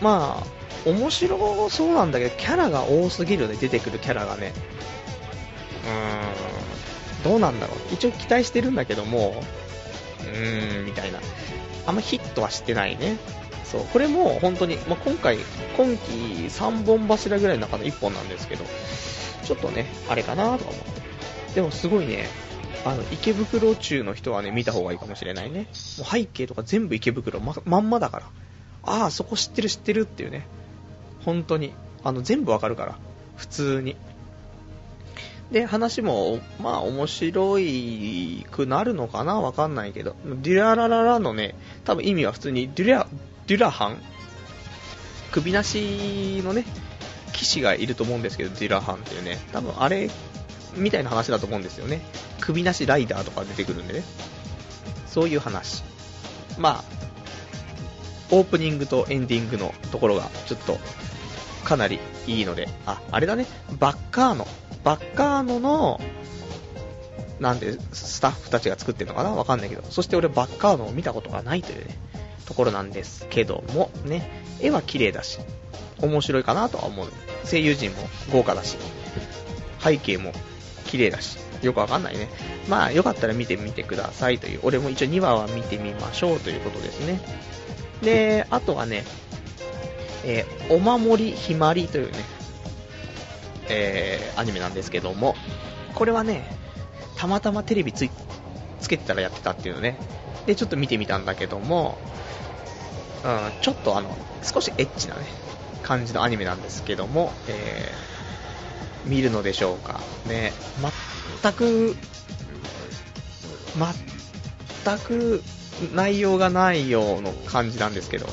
[0.00, 4.52] まあ、面白そうなんだけど、キャラが多すぎるね、出てくるキャラがね。
[5.84, 7.94] うーん、どうなんだろう。
[7.94, 9.42] 一応期待してるんだけども、
[10.22, 11.20] うーん、みたいな。
[11.86, 13.16] あんまヒットはしてないね。
[13.64, 15.38] そう、これも本当に、まあ、今回、
[15.76, 16.12] 今季
[16.48, 18.64] 3本柱ぐらいの中の1本なんですけど、
[19.44, 21.54] ちょっとね、あれかなとか思って。
[21.54, 22.28] でもすごいね、
[22.84, 25.68] あの、池袋中の人はね、見た方がいいかもしれないね。
[25.98, 28.26] もう背景とか全部池袋ま、まんまだから。
[28.82, 30.46] ああ、そこ知ってる知ってるっていうね。
[31.24, 31.72] 本当に。
[32.02, 32.98] あの、全部わかるから。
[33.36, 33.96] 普通に。
[35.52, 39.40] で、話も、まあ、面白いくなるのかな？
[39.40, 40.16] わかんないけど。
[40.24, 43.06] デュララララのね、多分意味は普通に、デュラ、
[43.46, 43.98] デュラハン？
[45.30, 46.64] 首なしのね、
[47.32, 49.38] 騎士がいると思うんですけど、デュラハンっていうね。
[49.52, 50.10] 多分あれ、
[50.74, 52.00] みたいな話だと思うんですよね。
[52.40, 54.02] 首なしライダーとか出てくるんでね。
[55.06, 55.84] そういう話。
[56.58, 56.84] まあ、
[58.30, 60.78] オープニングとエンディングのところが、ちょっと、
[61.72, 63.46] かなりいいので、あ、あれだね、
[63.78, 64.46] バッカーノ。
[64.84, 66.00] バッカーノの、
[67.40, 69.30] なんで、スタッフたちが作ってるのかな？
[69.30, 71.96] わかんないけど、そして俺バッカーノを見たことがないというね、
[72.44, 74.28] ところなんですけども、ね、
[74.60, 75.38] 絵は綺麗だし、
[76.00, 77.08] 面白いかなとは思う。
[77.50, 77.96] 声優陣も
[78.30, 78.76] 豪華だし、
[79.80, 80.32] 背景も
[80.86, 82.28] 綺麗だし、よくわかんないね。
[82.68, 87.20] まあ、よかったら見てみてくださいという、俺も一応2話は見てみましょうということですね。
[88.02, 89.04] で、あとはね、
[90.24, 92.18] えー、お守りひまりというね、
[93.68, 95.34] えー、アニメなんですけども、
[95.94, 96.56] これはね、
[97.16, 98.08] たまたまテレビつ
[98.80, 99.98] つけてたらやってたっていうのね、
[100.46, 101.98] で、ちょっと見てみたんだけども、
[103.24, 105.20] うん、ちょっとあの、少しエッチなね、
[105.82, 110.00] 感じのアニメなんですけども、えー、見るのでしょうか。
[110.26, 110.52] ね、
[111.42, 111.96] 全く、
[114.84, 115.42] 全く
[115.94, 118.26] 内容がないような感じなんですけど、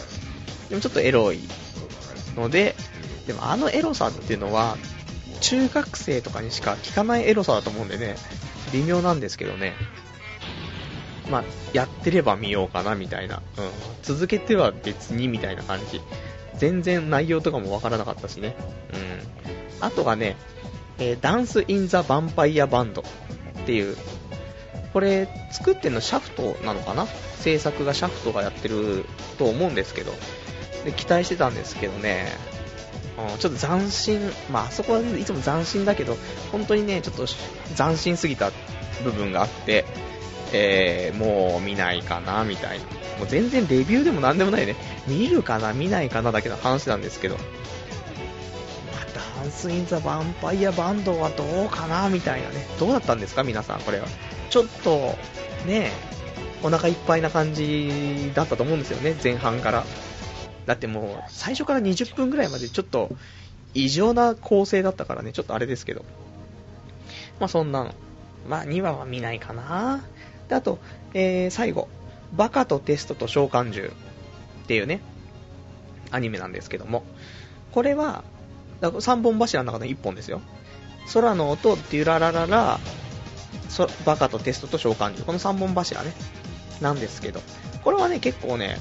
[0.69, 1.39] でもちょっとエロい
[2.35, 2.75] ので、
[3.27, 4.77] でもあのエロさっていうのは、
[5.41, 8.15] 中学生とかにしか聞かないエロさだと思うんでね、
[8.73, 9.73] 微妙なんですけどね。
[11.29, 13.41] まあ、やってれば見ようかなみたいな。
[13.57, 13.69] うん。
[14.01, 16.01] 続けては別にみたいな感じ。
[16.57, 18.55] 全然内容とかもわからなかったしね。
[18.93, 19.85] うん。
[19.85, 20.35] あとはね、
[20.97, 23.05] えー、ダンス・イン・ザ・ヴァンパイア・バンドっ
[23.65, 23.95] ていう、
[24.91, 27.05] これ、作ってるのシャフトなのかな？
[27.39, 29.05] 制作がシャフトがやってる
[29.37, 30.11] と思うんですけど、
[30.85, 32.27] で期待してたんですけどね、
[33.31, 34.19] うん、ちょっと斬新、
[34.51, 36.17] まあ、そこはいつも斬新だけど、
[36.51, 37.25] 本当にね、ちょっと
[37.75, 38.51] 斬新すぎた
[39.03, 39.85] 部分があって、
[40.53, 42.85] えー、もう見ないかな、みたいな。
[43.19, 44.75] もう全然レビューでもなんでもないね。
[45.07, 47.35] 見るかな、見ないかなだけの話なんですけど。
[47.35, 52.65] まあ、ダンス・イン・ザ・ヴァンパイア・バンドはどうかな、みたいなね。
[52.79, 54.07] どうだったんですか、皆さん、これは。
[54.49, 55.17] ちょっと、
[55.65, 55.91] ね、
[56.63, 59.85] お腹いっぱいな感じだったと思うんですよね、前半から。
[60.69, 63.09] だってもう、最初から20分ぐらいまでちょっと、
[63.73, 66.05] 異常な構成だったからね、ちょっとあれですけど。
[67.39, 67.95] まあそんなの。
[68.47, 70.03] まあ2話は見ないかな。
[70.47, 70.77] で、あと、
[71.15, 71.87] えー、最後、
[72.33, 75.01] バカとテストと召喚獣っていうね、
[76.11, 77.03] アニメなんですけども、
[77.71, 78.23] これは、
[78.79, 80.39] だ3本柱の中の1本ですよ。
[81.11, 82.79] 空の音、デュララララ、
[84.05, 85.25] バカとテストと召喚獣。
[85.25, 86.13] この3本柱ね。
[86.79, 87.41] なんですけど、
[87.83, 88.77] これはね、結構ね、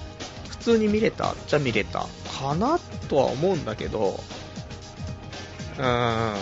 [0.59, 2.07] 普通に見れたっちゃ見れた
[2.41, 4.21] かなとは思うんだけど、
[5.79, 6.37] うーん、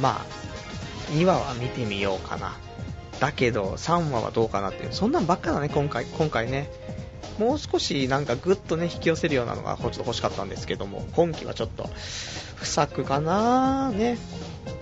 [0.00, 0.26] まあ、
[1.12, 2.56] 2話は見てみようかな。
[3.20, 4.92] だけど、3話はどうかなっていう。
[4.92, 6.70] そんなんばっかだね、今回、今回ね。
[7.38, 11.88] もう少しなんかぐっとね、引き寄せるようなのがちょっと欲しかったんですけども、今季はちょっと、
[12.56, 14.18] 不作かなね。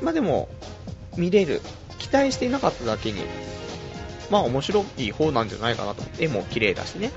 [0.03, 0.49] まあでも、
[1.17, 1.61] 見れる。
[1.99, 3.23] 期待していなかっただけに、
[4.31, 6.03] まあ面白い方なんじゃないかなと。
[6.19, 7.13] 絵も綺麗だしね。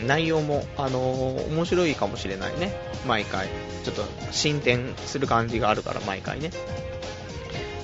[0.00, 2.74] うん、内容も、あのー、面白いかもしれないね。
[3.06, 3.48] 毎回。
[3.84, 6.50] ちょっと進展する感じがあるから、毎回ね。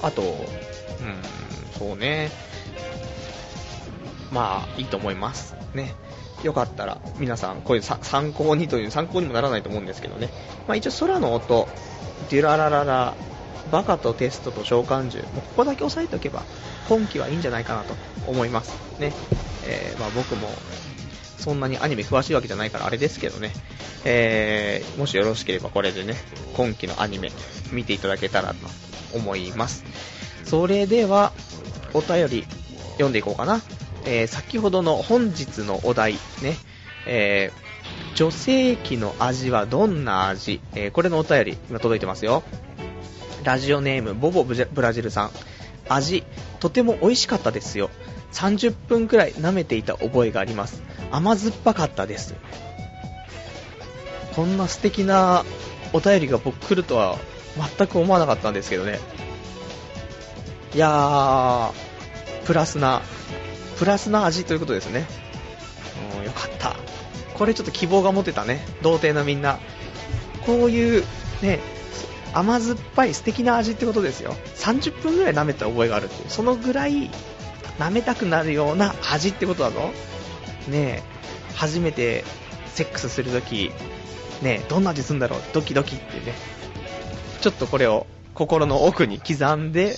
[0.03, 0.37] あと、うん、
[1.79, 2.31] そうね。
[4.31, 5.55] まあ、いいと思います。
[5.75, 5.95] ね。
[6.43, 10.29] よかったら、皆さん、こういう参考にという、参考にもならないと思うんですけどね。
[10.67, 11.69] まあ一応空の音、
[12.31, 13.15] デュララララ、
[13.71, 16.43] バカとテストと召喚獣、もうここだけ押さえておけば、
[16.89, 17.95] 今季はいいんじゃないかなと
[18.27, 18.73] 思います。
[18.99, 19.13] ね。
[19.65, 20.49] えー、まあ僕も、
[21.39, 23.53] そんなにアニメ詳しいわけじゃないからあれですけどね。
[24.05, 26.15] えー、もしよろしければこれでね、
[26.55, 27.33] 今季のアニメ
[27.73, 28.57] 見ていただけたらと
[29.15, 29.85] 思います。
[30.45, 31.33] それでは、
[31.95, 32.47] お便り
[32.93, 33.61] 読んでいこうかな。
[34.05, 36.57] えー、先ほどの本日のお題ね、
[37.07, 42.43] えー、女性器の味はどんな味、えー、これのお便り今届いてますよ。
[43.45, 45.31] ラジオネームボボブラジルさん
[45.89, 46.25] 味
[46.61, 47.91] とても美味しかったですよ。
[48.33, 50.83] 30分くらい舐めていた覚えがあります。
[51.11, 52.35] 甘酸っぱかったです。
[54.35, 55.45] こんな素敵な
[55.93, 57.19] お便りが僕来るとは
[57.77, 58.99] 全く思わなかったんですけどね。
[60.75, 61.73] いやー
[62.47, 63.03] プラスな
[63.79, 65.07] プラスな味ということですね。
[66.19, 66.77] うんよかった。
[67.35, 68.65] これちょっと希望が持てたね。
[68.83, 69.59] 童貞のみんな。
[70.47, 71.05] こういう
[71.43, 71.61] ね
[72.33, 74.35] 甘酸っぱい素敵な味ってことですよ。
[74.57, 76.31] 30分ぐらい舐めた覚えがあるっていう。
[76.31, 77.11] そのぐらい
[77.79, 79.91] 舐めたくなるような味ってことだぞ。
[80.69, 81.03] ねえ。
[81.55, 82.25] 初めて
[82.67, 83.71] セックスするとき
[84.43, 84.67] ねえ。
[84.69, 85.41] どんな味するんだろう。
[85.53, 86.35] ドキドキってね。
[87.41, 89.97] ちょっとこれを心の奥に刻んで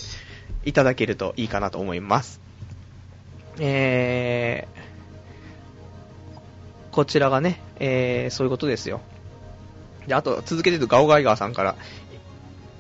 [0.65, 2.41] いただけるといいかなと思います。
[3.61, 9.01] えー、こちらがね、えー、そういうことですよ。
[10.07, 11.77] で、あと、続けてるとガオガイガーさんから、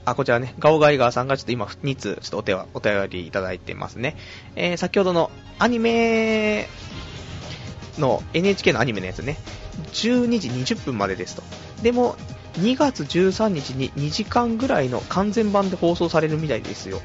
[0.04, 4.16] あ、こちらね、ガオガイガーさんがちょっと今2通、ちょっとお手は、お便りいただいてますね。
[4.56, 6.68] えー、先ほどのアニメ
[7.98, 9.38] の NHK のアニメのやつね、
[9.92, 11.42] 12時20分までですと。
[11.82, 12.16] でも、
[12.58, 17.00] 2月13日に2時間ぐらいの完全版で放送されるみたいですよ。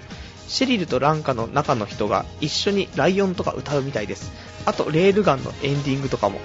[0.47, 4.31] シェリルとランカの中の人が一緒にライオンとか歌うみたいです。
[4.65, 6.39] あと、レールガンのエンディングとかも。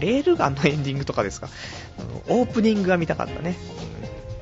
[0.00, 1.48] レールガンのエンディングとかですか？
[2.28, 3.56] オープニングが見たかったね。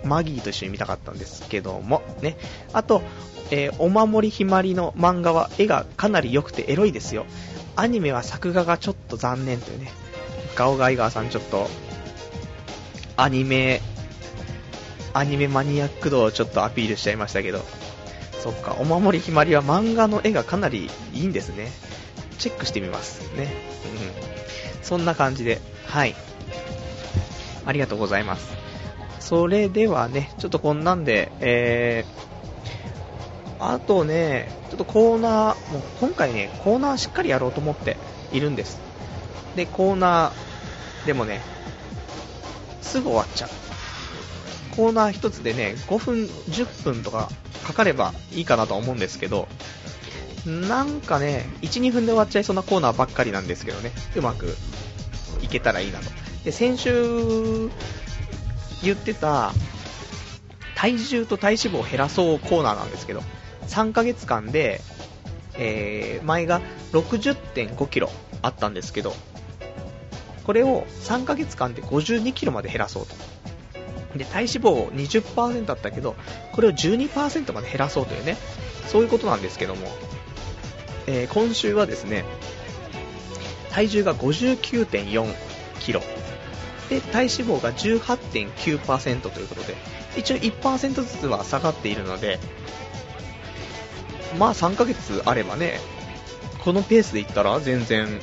[0.06, 2.36] マギーと一緒に見たかったんですけども、ね。
[2.72, 3.02] あと、
[3.50, 7.26] えー、お守りひまりの漫画は絵がかなり良くてエロいですよ。
[7.76, 9.90] アニメは作画がちょっと残念というね。
[10.54, 11.68] ガオガイガーさんちょっと、
[13.16, 13.82] アニメ、
[15.12, 17.62] アニメマニアック度をちょっとアピールしちゃいましたけど。
[18.42, 21.68] そっか、お守りひまりは漫画の絵がかなりいいんですね。
[22.38, 23.48] チェックしてみますね。
[23.84, 24.84] うん。
[24.84, 26.14] そんな感じで、はい。
[27.64, 28.65] ありがとうございます。
[29.26, 37.96] それではね、ちょっとこんなんで、えー、あとね、ちょっとコーナー、もう今回ね、コーナーしっかりやろうと思って
[38.30, 38.78] いるんです。
[39.56, 41.40] で、コーナーでもね、
[42.82, 43.50] すぐ終わっちゃう。
[44.76, 47.28] コーナー1つでね、5分、10分とか
[47.64, 49.48] かかればいいかなと思うんですけど、
[50.46, 54.56] なんかね、1、2分で終わっちゃいそうなコーナーばっかりなんですけどね、うまく
[55.42, 56.04] いけたらいいなと。
[56.44, 57.70] で、先週
[58.86, 59.52] 言ってた、
[60.74, 63.22] 体重と体脂肪を減らそうコーナーなんですけど、
[63.68, 64.80] 3ヶ月間で、
[65.58, 66.60] えー、前が
[66.92, 68.10] 60.5キロ
[68.42, 69.14] あったんですけど、
[70.44, 73.14] これを3ヶ月間で52キロまで減らそうと。
[74.16, 76.14] で、体脂肪20%だったけど、
[76.52, 78.36] これを12%まで減らそうというね、
[78.86, 79.88] そういうことなんですけども、
[81.06, 82.24] えー、今週はですね、
[83.70, 85.34] 体重が59.4
[85.80, 86.02] キロ、
[86.88, 89.74] で、体脂肪が18.9%ということで、
[90.16, 92.38] 一応1%ずつは下がっているので、
[94.38, 95.80] まあ3ヶ月あればね、
[96.64, 98.20] このペースでいったら全然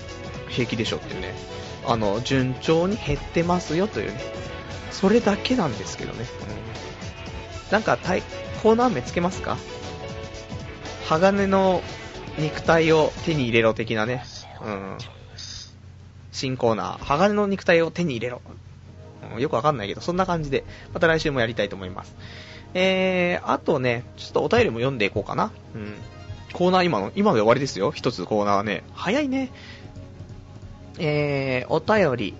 [0.49, 1.33] 平気でしょっていうね、
[1.85, 4.21] あの、順調に減ってますよというね、
[4.91, 6.25] それだけなんですけどね。
[7.67, 9.57] うん、なんか、コーナー名つけますか？
[11.09, 11.81] 鋼の
[12.37, 14.23] 肉体を手に入れろ的なね。
[14.65, 14.97] うん。
[16.31, 18.41] 新コーナー、鋼の肉体を手に入れろ。
[19.35, 22.15] うん、よくわかんないけど、そんな感じで、また来週もやりたいと思います。
[22.73, 25.51] えー、あとね、ちょっとお便りも読んでいこうかな。
[25.75, 25.93] うん。
[26.53, 27.91] コーナー今の、今ので終わりですよ。
[27.91, 28.83] 一つコーナーはね。
[28.93, 29.51] 早いね。
[30.99, 32.35] えー、お便り。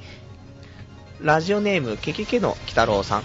[1.22, 3.24] ラジオネーム、ケケケの鬼太郎さん。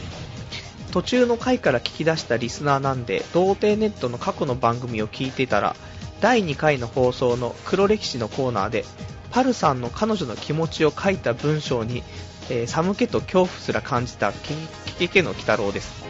[0.92, 5.76] 途中の回から聞き出したリスナーなんで、童貞ネットの過去の番組を聞いてたら、
[6.20, 8.84] 第2回の放送の黒歴史のコーナーで、
[9.30, 12.02] パルさんの彼女の気持ちを書いた文章に、
[12.50, 14.54] えー、寒気と恐怖すら感じたキ
[14.94, 16.04] ケケの鬼太郎です。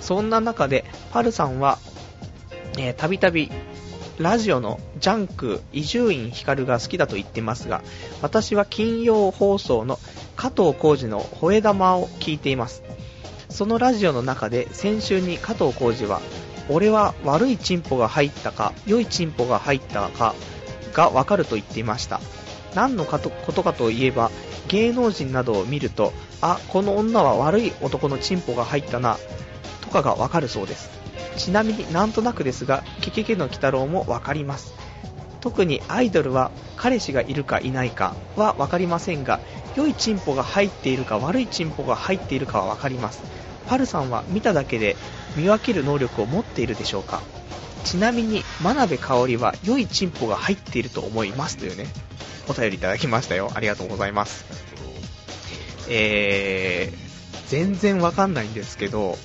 [0.00, 1.78] そんな中で、パルさんは、
[2.96, 3.50] たびたび、
[4.18, 7.82] ラジオのジャンク伊集院光が好きだと言ってますが、
[8.22, 9.98] 私は金曜放送の
[10.36, 12.82] 加藤浩次の吠え玉を聞いています。
[13.50, 16.20] そのラジオの中で先週に加藤浩次は、
[16.68, 20.34] 俺は悪いチンポが入ったか、良いチンポが入ったか
[20.92, 22.20] がわかると言っていました。
[22.76, 24.30] 何のことかといえば、
[24.68, 29.16] 芸能人などを見ると、あ、この女は悪い男のチンポが入ったな、
[29.80, 30.90] とかがわかるそうです。
[31.38, 34.74] ちなみになんとなくですが、ケケケの鬼太郎もわかります。
[35.40, 39.40] 特にアイドルは彼氏がいるかいないかはわかりませんが、
[39.74, 43.22] 良いチンポが入っているか悪いチンポが入っているかはわかります。
[43.66, 44.96] パルさんは見ただけで
[45.36, 47.22] 見分ける能力を持っているでしょうか
[47.84, 51.86] ちなみに真鍋かおりは良いチンポが入っていると思いますというね
[52.48, 53.50] お便りいただきましたよ。
[53.54, 54.44] ありがとうございます。
[55.88, 59.16] えー、全然わかんないんですけど、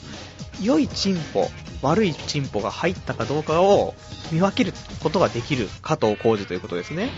[0.62, 1.50] 良いチンポ
[1.82, 3.96] 悪いチンポが入ったかどうかを
[4.32, 7.10] 見分けることができる加藤浩二ということですね。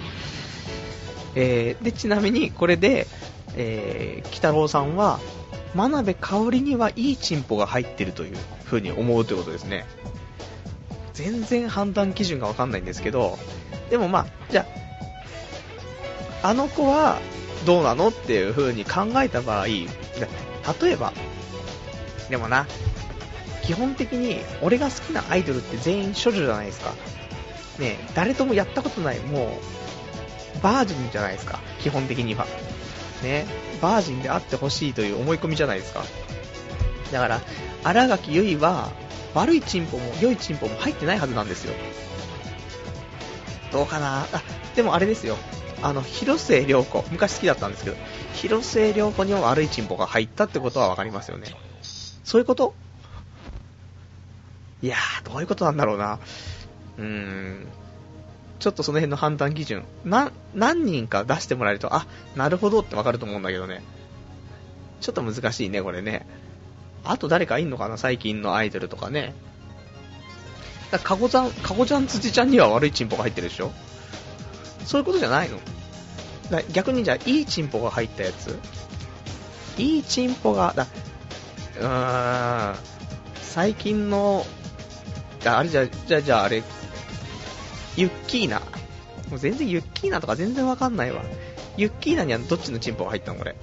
[1.36, 3.08] えー、で、ちなみにこれで、
[3.56, 5.20] えー、北郎さんは、
[5.76, 9.86] 真鍋香織にはいいチンポが入ってるという風に思うということですね。
[11.14, 13.38] 全然判断基準がわかんないんですけど、
[13.90, 14.84] でもまあ、じゃあ、
[16.44, 17.20] あの子は
[17.66, 19.88] どうなのっていう風に考えた場合、例
[20.92, 21.14] えば、
[22.30, 22.68] でもな、
[23.64, 26.94] 基本的に俺が好きなアイドルって全員処女じゃないですか。
[27.80, 29.58] ね誰ともやったことない、も
[30.58, 32.46] う、バージンじゃないですか、基本的には。
[33.24, 33.46] ね、
[33.82, 36.04] バージンであってほしいという思い込みじゃないですか。
[37.12, 37.42] だから、
[37.86, 38.92] 荒垣結衣は、
[39.34, 41.74] 悪いチンポも良いチンポも入ってないはずなんですよ。
[43.72, 44.28] どうかな？
[44.32, 44.44] あ、
[44.76, 45.38] でもあれですよ。
[45.84, 47.98] あの、広末涼子、昔好きだったんですけど、
[48.36, 51.54] 広末涼子にも悪いチンポが入ったってことはわかりますよね。
[51.82, 52.74] そういうこと？
[54.82, 56.20] いやー、どういうことなんだろうな。
[56.98, 57.68] うーん。
[58.60, 62.08] ちょっとその辺の判断基準、な、何人か出してもらえると、あ、
[62.38, 63.84] なるほどってわかると思うんだけどね。
[65.02, 66.26] ちょっと難しいね、これね。
[67.04, 69.34] あと誰かいんのかな、最近のアイドルとかね。
[70.92, 73.74] だかごちゃん、かごちゃん辻ちゃんには悪いチンポが入ってるでしょ？
[74.86, 75.60] そういうことじゃないの？
[76.72, 78.58] 逆にじゃあ、いいチンポが入ったやつ？
[79.78, 80.88] いいチンポが、だ、
[81.80, 82.76] うーん、
[83.42, 84.46] 最近の、
[85.46, 86.64] あれじゃ、じゃ、じゃああれ、
[87.96, 88.60] ユッキーナ？
[89.30, 91.24] もう全然ユッキーナとか全然わかんないわ。
[91.78, 93.56] ユッキーナにはどっちのチンポが入ったのこれ？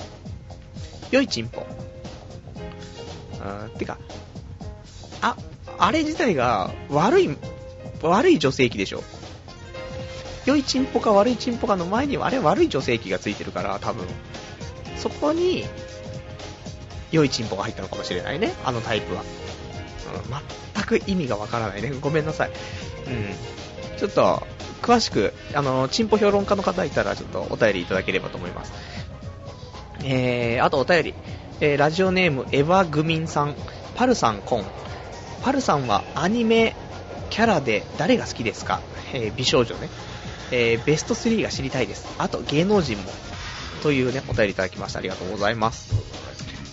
[1.13, 1.67] 良いチンポ。
[3.41, 3.99] あてか、
[5.23, 5.37] あ、
[5.79, 7.37] あれ自体が悪い、
[8.03, 9.03] 悪い女性器でしょ？
[10.51, 14.05] 良いチンポか悪いチンポかの前にはあれ悪い女性器がついてるから、多分。
[14.97, 15.65] そこに、
[17.13, 19.23] 良いチンポが入ったのかもしれないね、あのタイプは。
[19.23, 21.93] うん、全く意味がわからないね。
[22.01, 22.51] ごめんなさい。
[22.51, 23.11] う
[23.95, 23.97] ん。
[23.97, 24.45] ちょっと、
[24.83, 28.73] 詳しく、あの、チンポ評論家の方いたら、ちょっとお便りいただければと思います。
[30.03, 31.15] えー、あとお便り。
[31.61, 33.55] えー、ラジオネーム、エヴァグミンさん、
[33.95, 34.65] パルさんコン。
[35.43, 36.75] パルさんはアニメ
[37.29, 38.81] キャラで誰が好きですか、
[39.13, 39.89] えー、美少女ね。
[40.53, 42.07] えー、ベスト3が知りたいです。
[42.19, 43.05] あと芸能人も。
[43.83, 44.99] というね、お便りいただきました。
[44.99, 45.95] ありがとうございます。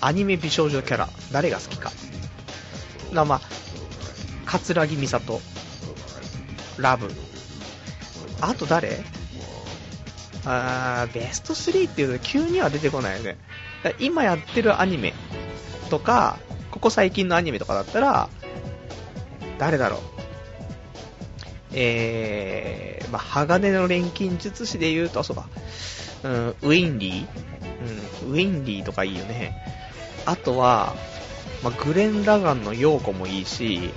[0.02, 1.92] アニメ美少女キャラ、誰が好きか。
[3.14, 3.42] な、まあ、
[4.46, 5.42] 桂木美里、
[6.78, 7.10] ラブ。
[8.42, 9.00] あと誰？
[10.46, 13.38] あー、ベスト3っていうと急には出てこないよね。
[14.00, 15.14] 今やってるアニメ
[15.90, 16.40] とか、
[16.72, 18.30] ここ最近のアニメとかだったら、
[19.58, 20.02] 誰だろう？
[21.74, 25.48] えー、まあ、鋼の錬金術師で言うと、そうか、
[26.24, 29.54] うん、ウィンリー、うん、ウィンリーとかいいよね。
[30.26, 30.96] あとは、
[31.64, 33.92] まあ、グレン・ラガンのヨーコもいいし、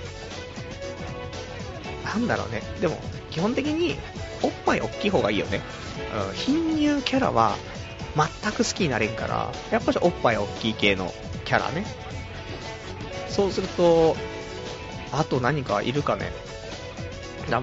[2.04, 2.62] なんだろうね。
[2.80, 2.98] でも、
[3.30, 3.96] 基本的に、
[4.42, 5.60] おっぱい大きい方がいいよね。
[6.28, 7.56] うん、貧乳キャラは、
[8.42, 11.12] 全く好きになれんから、やっぱりおっぱい大きい系の
[11.44, 11.86] キャラね。
[13.28, 14.16] そうすると、
[15.12, 16.32] あと何かいるかね。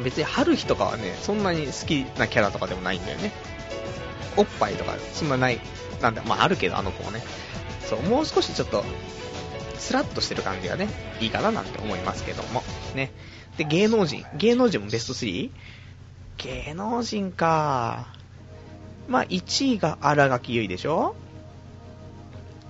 [0.04, 3.32] 別に春日とかはね、そんなに好きなキャラとかでもないんだよね。
[4.36, 5.60] おっぱいとか、そんなない、
[6.02, 7.24] なんだ、まああるけど、あの子もね。
[7.88, 8.84] そう、もう少しちょっと、
[9.78, 10.90] スラッとしてる感じがね、
[11.22, 12.64] いいかななんて思いますけども。
[12.96, 13.12] ね。
[13.58, 14.26] で、芸能人。
[14.36, 15.52] 芸能人もベスト 3?
[16.38, 18.14] 芸能人か。
[19.08, 21.16] まあ、1位が荒垣結衣でしょ？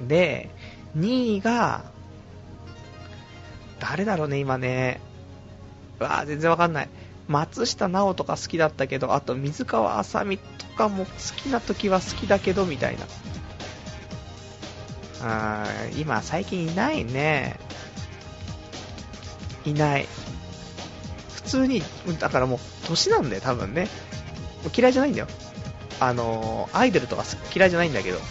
[0.01, 0.49] で、
[0.97, 1.91] 2位が、
[3.80, 5.01] 誰だろうね、今ね。
[6.00, 6.89] わぁ、全然わかんない。
[7.28, 13.06] 松下奈緒とか好きだったけど、あと水川あさみとかも好きな時は好きだけど、みたいな。
[15.22, 17.60] あー今最近いないね。
[19.66, 20.08] いない。
[21.36, 21.82] 普通に、
[22.20, 23.88] だからもう年なんだよ、多分ね。
[24.76, 25.28] 嫌いじゃないんだよ。
[26.00, 27.24] あのアイドルとか
[27.56, 28.18] 嫌いじゃないんだけど。
[28.18, 28.28] だか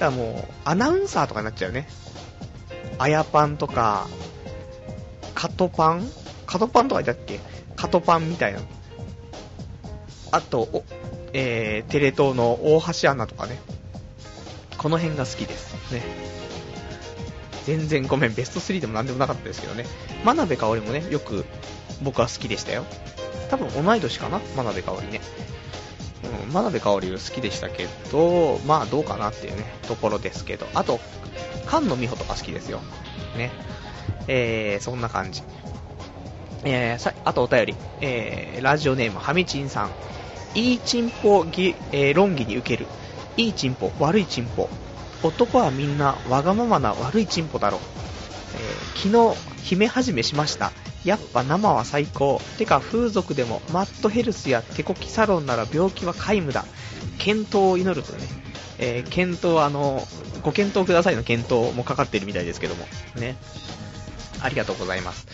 [0.00, 1.88] らもう、アナウンサーとかになっちゃうね。
[2.98, 4.06] あやパンとか、
[5.34, 6.08] カトパン
[6.48, 7.40] カトパンとかいたっけ？
[7.76, 8.60] カトパンみたいな。
[10.32, 10.82] あと、
[11.34, 13.60] えー、テレ東の大橋アナとかね。
[14.78, 15.92] この辺が好きです。
[15.92, 16.02] ね。
[17.66, 19.84] 全然ごめん、ベスト3でもなんでもなかったですけどね。
[20.24, 21.44] 真鍋かおりもね、よく
[22.02, 22.86] 僕は好きでしたよ。
[23.50, 24.40] 多分同い年かな？
[24.56, 25.20] 真鍋かおりね。
[26.46, 30.66] うん、真鍋かおり好きでしたけど、まあどうかなっていうね、ところですけど。
[30.72, 30.98] あと、
[31.66, 32.80] 菅野美穂とか好きですよ。
[33.36, 33.50] ね。
[34.28, 35.42] えー、そんな感じ。
[36.64, 37.76] えー、さ、あとお便り。
[38.00, 39.90] えー、ラジオネーム、はみちんさん。
[40.54, 42.86] いいチンポぎ、えー、論議に受ける。
[43.36, 44.68] いいチンポ、悪いチンポ。
[45.22, 47.78] 男はみんなわがままな悪いチンポだろ。
[48.54, 50.72] えー、昨日、姫始めしました。
[51.04, 52.40] やっぱ生は最高。
[52.58, 56.64] てか、風俗でもマットヘルスや手こきサロンなら病気は皆無だ。
[57.18, 58.26] 健闘を祈るとね、
[58.78, 60.06] えー、検討、あの、
[60.42, 62.86] ご検討くださいの検討もかかってるみたいですけども、
[63.16, 63.36] ね。
[64.40, 65.26] ありがとうございます。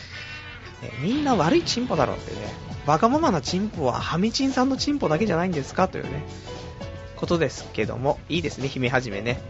[0.84, 2.38] え、みんな悪いチンポだろうってね、
[2.86, 6.24] わがままなチンポはハミチンさんのチンポだけじゃないんですかというね、
[7.16, 9.40] ことですけども、いいですね、姫はじめね。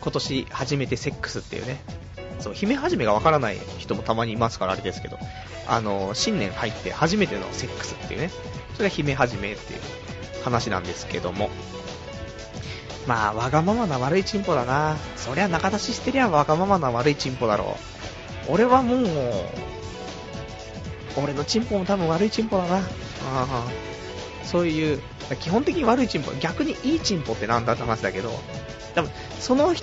[0.00, 1.80] 今年初めてセックスっていうね、
[2.38, 5.18] そう、姫はじめがわからない人もたまにいますからあれですけど、
[5.66, 8.30] あの、新年入って初めてのセックスっていうね、
[8.74, 9.80] それが姫はじめっていう
[10.44, 11.50] 話なんですけども、
[13.06, 14.96] まあ、わがままな悪いチンポだな。
[15.16, 17.95] そりゃ仲出ししてりゃわがままな悪いチンポだろう。
[18.48, 19.00] 俺はもう、
[21.16, 22.82] 俺のチンポも多分悪いチンポだな。
[23.22, 23.66] あ
[24.44, 25.02] そういう、
[25.40, 28.30] 基本的に悪いチンポ、逆にいいチンポってなんだって話だけど、
[28.94, 29.74] 多分その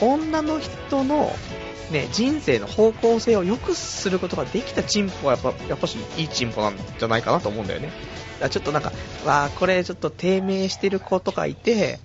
[0.00, 1.32] 女の人の、
[1.90, 7.90] ね、人生の方向性を良くすることができたチンポはやっぱやっぱしいいチンポなんじゃないかなと思うんだよね。
[8.40, 8.92] だちょっとなんか、
[9.24, 11.98] わあこれちょっと低迷してる子とかいて、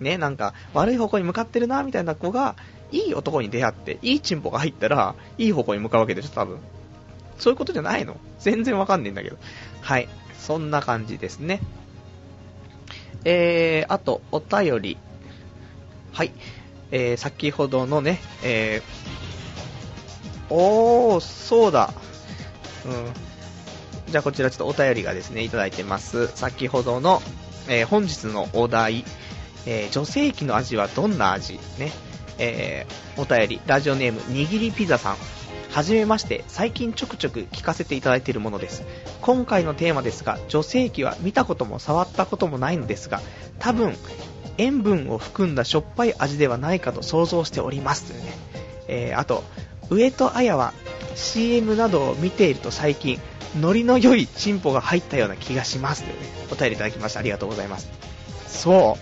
[0.00, 2.56] ね、なんか悪い方向に向かってるなみたいな子が、
[2.92, 6.58] いい男に出会って、いいチンポが入ったら、いい方向に向かうわけでしょ、多分。
[7.38, 9.36] そういうことじゃないの全然わかんねえんだけど。
[9.80, 10.08] はい。
[10.38, 11.60] そんな感じですね。
[13.24, 14.96] えー、あと、お便り。
[16.12, 16.32] はい。
[16.92, 21.92] えー、先ほどのね、えー、おー、そうだ。
[22.86, 24.12] うん。
[24.12, 26.28] じゃあこちらちょっとお便りがですね、いただいてます。
[26.28, 27.20] 先ほどの、
[27.68, 29.04] えー、本日のお題、
[29.66, 31.58] えー、女性器の味はどんな味？
[31.78, 31.90] ね。
[32.38, 35.16] えー、お便り、ラジオネーム、にぎりピザさん。
[35.70, 38.82] はじめまして、最近ちょくちょく聞かせていただいているものです。
[39.20, 43.20] 今回のテーマですが、女性器は見たことも触ったこともないのですが、
[43.58, 43.96] 多分、
[44.58, 48.04] 塩分を含んだしょっぱい味ではないかと想像しております。
[48.04, 48.32] というね。
[48.88, 49.44] えー、あと、
[49.90, 50.72] 上戸彩は
[51.14, 53.20] CM などを見ていると最近、
[53.60, 56.04] ノリの良いチンポが入ったような気がします。
[56.04, 57.20] というね、お便りいただきました。
[57.20, 57.90] ありがとうございます。
[58.46, 58.98] そ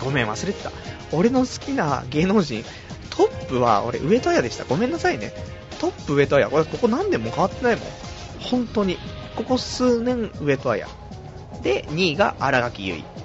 [0.00, 0.04] う。
[0.04, 0.72] ごめん、忘れてた。
[1.12, 2.64] 俺の好きな芸能人、
[3.10, 4.64] トップは俺上戸彩でした。
[4.64, 5.32] ごめんなさいね。
[5.78, 6.50] トップ上戸彩。
[6.50, 7.88] これここ何年も変わってないもん。
[8.40, 8.98] 本当に。
[9.36, 10.88] ここ数年上戸彩。
[11.62, 13.16] で、2位が荒垣結衣。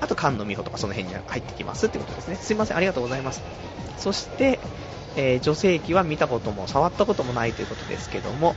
[0.00, 2.36] あと菅野美穂とかその辺に入ってきますってことですね。
[2.36, 3.42] すいません、ありがとうございます。
[3.98, 4.58] そして、
[5.16, 8.54] えー、女性器は見たことも触ったこともないということですけども、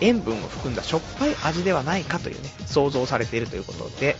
[0.00, 4.16] 塩分を含んだしょっぱい味ではないかというね、想像されているということで、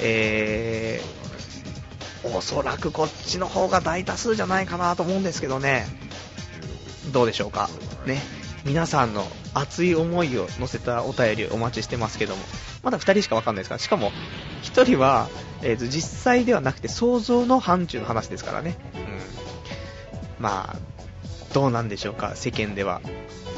[0.00, 1.33] えー、
[2.32, 5.86] おそらくこっちの方が大多数じゃないかなと思うんですけどね、
[7.12, 7.68] どうでしょうか。
[8.06, 8.20] ね。
[8.64, 12.42] 皆さんの熱い思いを乗せたお便りお待ちしてますけども、
[12.82, 14.10] まだ2人しかわかんないですから、しかも
[14.62, 15.28] 1人は、
[15.62, 18.76] えー、と実際ではなくて想像の範疇の話ですからね。
[18.94, 19.02] うん。
[20.42, 20.76] まあ、
[21.52, 23.02] どうなんでしょうか、世間では。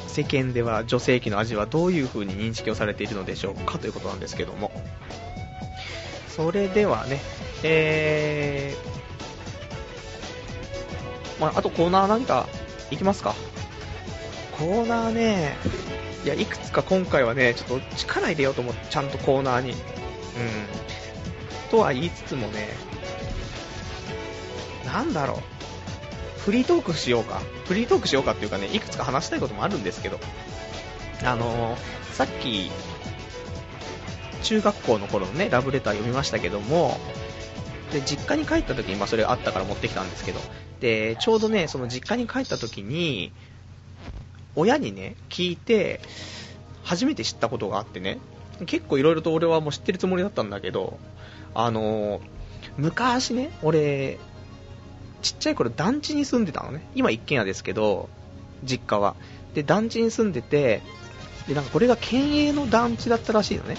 [0.08, 4.72] 世間では女性器の味はどういう風に認識をされているのでしょうかということなんですけども。
[6.28, 7.20] それではね、
[7.62, 12.46] えー、まあ、あとコーナー何か
[12.90, 13.34] いきますか？
[14.59, 15.57] コーナーね、
[16.24, 19.72] いや、いくつか今回はね、ちょっと力入れようと思って、ちゃんとコーナーに。
[19.72, 19.76] うん。
[21.70, 22.68] とは言いつつもね、
[24.84, 26.40] なんだろう。
[26.40, 27.42] フリートークしようか。
[27.64, 30.20] フリートークしようかっていうかね、いくつか話したいこともあるんですけど、
[31.24, 31.78] あのー、
[32.14, 32.70] さっき、
[34.42, 37.00] 中学校の頃のね、ラブレター読みましたけども、
[37.93, 40.41] で、実家に帰った時に、まあそれあったから持ってきたんですけど、
[40.80, 43.32] で、ちょうどね、その実家に帰った時に、
[44.55, 46.01] 親にね、聞いて、
[46.82, 48.18] 初めて知ったことがあってね、
[48.66, 50.99] 結構いろいろと俺はもう知ってるつもりだったんだけど、
[51.55, 52.20] あの、
[52.76, 54.18] 昔ね、俺、
[55.22, 56.82] ちっちゃい頃団地に住んでたのね。
[56.95, 58.09] 今一軒家ですけど、
[58.64, 59.16] 実家は。
[59.55, 60.82] で、団地に住んでて、
[61.49, 63.76] で、なんかこれが県営の団地だったらしいのね。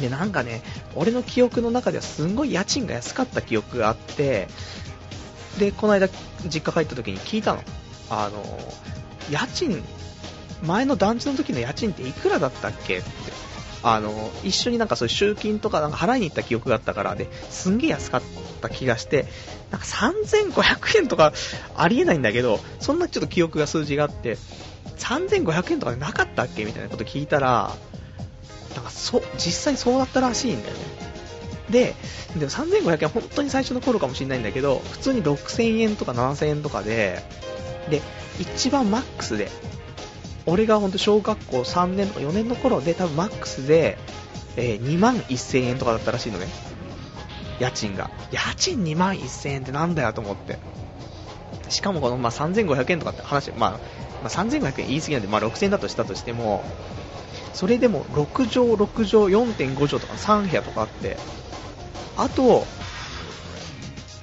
[0.00, 0.62] で、なんかね、
[0.94, 4.48] 俺の記憶の中ではすんごい家賃が安かった記憶があって、
[5.58, 6.08] で、この間、
[6.48, 7.62] 実家帰った時に聞いたの。
[8.10, 8.44] あの、
[9.30, 9.82] 家賃、
[10.62, 12.98] 前の団地の時の家賃っていくらだったっけ？
[12.98, 13.08] って。
[13.82, 18.22] あの、一緒になんかそういう集金とかなんか払いに行った記憶があったから、で、すんげえ安かっ
[18.60, 19.26] た気がして、
[19.70, 21.32] なんか3500円とか
[21.76, 24.38] ありえないんだけど、そんなちょっと記憶が数字があって、
[24.98, 26.64] 3500円とかでなかったっけ？
[26.64, 27.74] みたいなこと聞いたら、
[28.76, 30.80] なんかそ、実際そうだったらしいんだよね。
[31.70, 31.94] で、
[32.38, 37.22] でも3500円本当に最初の頃かもしれないんだけど、普通に6000円とか7000円とかで、
[37.90, 38.02] で、
[38.38, 39.50] 一番マックスで、
[40.44, 43.98] 俺が本当小学校3年とか4年の頃で多分マックスで、
[44.56, 46.46] えー、2万1000円とかだったらしいのね。
[47.58, 48.10] 家賃が。
[48.30, 50.58] 家賃2万1000円ってなんだよと思って。
[51.68, 53.78] しかもこの、まあ、3500円とかって話、まあ、ま
[54.26, 56.64] あ、3500円言い過ぎなんで、まあ、6000円だとしたとしても、
[57.56, 61.16] それでも6畳、6畳、4.5畳とか3部屋とかあって、
[62.18, 62.66] あと、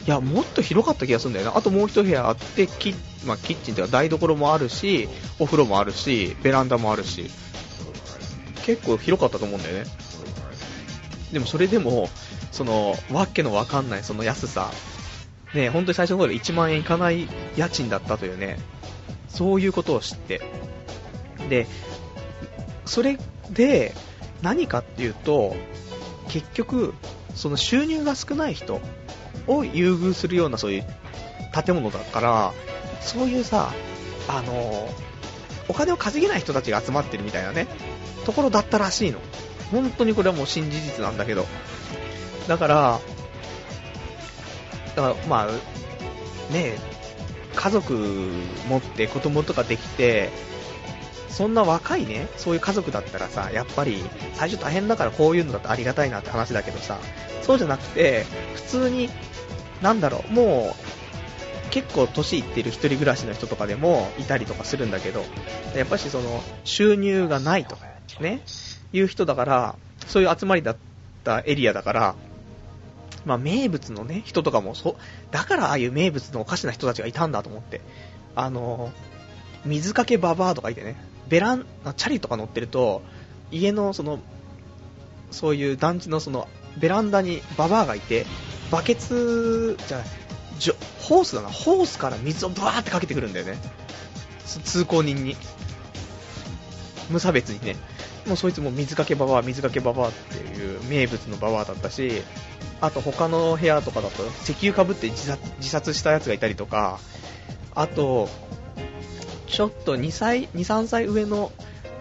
[0.06, 1.58] いや、もっと広かった気がするんだよな。
[1.58, 2.94] あともう一部屋あって、キ,、
[3.26, 5.10] まあ、キッチンというか台所もあるし、
[5.40, 7.32] お風呂もあるし、ベランダもあるし、
[8.68, 9.90] 結構広かったと思うんだよね。
[11.32, 12.12] でもそれでも、
[12.52, 14.70] その、わけのわかんないその安さ、
[15.56, 17.28] ね、本当に最初の頃1万円いかない
[17.58, 18.60] 家賃だったというね、
[19.28, 20.40] そういうことを知って。
[21.50, 21.66] で、
[22.86, 23.18] それ
[23.52, 23.94] で、
[24.42, 25.56] 何かっていうと、
[26.30, 26.94] 結局、
[27.36, 28.82] その収入が少ない人
[29.48, 30.86] を優遇するようなそういう
[31.54, 32.54] 建物だから、
[33.02, 33.72] そういうさ、
[34.28, 34.90] あの、
[35.68, 37.68] お金を稼げない人たちが集まってるみたいなね、
[38.26, 39.20] ところだったらしいの。
[39.72, 41.46] 本当にこれはもう新事実なんだけど。
[42.48, 43.00] だから、
[44.96, 46.78] だからまあ、ね
[47.56, 47.94] 家族
[48.68, 50.32] 持って子供とかできて、
[51.34, 54.04] そんな若いね、そういう家族だったらさ、やっぱり
[54.36, 57.00] 最初大変だからこういうのだとありがたいなって話だけどさ、
[57.42, 58.24] そうじゃなくて、
[58.54, 59.10] 普通に、
[59.82, 65.26] なんだろう、もう、結構年いってる一人暮らしの人とかでもいたりとかするんだけど、
[65.76, 67.88] やっぱしその、収入がないとか、
[68.20, 68.42] ね、
[68.92, 69.76] いう人だから、
[70.06, 70.78] そういう集まりだっ
[71.24, 72.16] たエリアだから、
[73.26, 74.98] まあ名物のね、人とかもそ、
[75.32, 77.82] だからああいう名物のおかしな人たちがいたんだと思って。
[78.36, 78.92] あの、
[79.66, 80.96] 水かけババアとかいてね、
[81.34, 81.66] ベラン、
[81.98, 83.02] チャリとか乗ってると、
[83.50, 84.20] 家のその、
[85.32, 88.28] そういう団地のその、ベランダにババアがいて、
[88.70, 90.08] バケツ、じゃない、
[91.00, 93.58] ホースだな、ホースから水をブワーってかけてくるんだよね。
[94.46, 95.36] 通行人に。
[97.10, 97.78] 無差別にね。
[98.28, 102.22] もうそいつも水かけババア、水かけババアっていう名物のババアだったし、
[102.80, 105.26] あと他の部屋とかだと石油かぶって自
[105.68, 107.00] 殺したやつがいたりとか、
[107.74, 108.30] あと、
[109.48, 111.52] ちょっと2歳、2、3歳上の、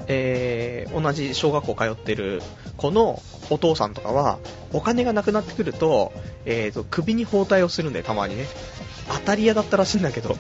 [0.07, 2.43] えー、同じ小学校通ってる
[2.76, 4.38] 子のお父さんとかは、
[4.72, 6.12] お金がなくなってくると、
[6.45, 8.47] えーと、首に包帯をするんで、たまにね。
[9.09, 10.36] 当たり屋だったらしいんだけど、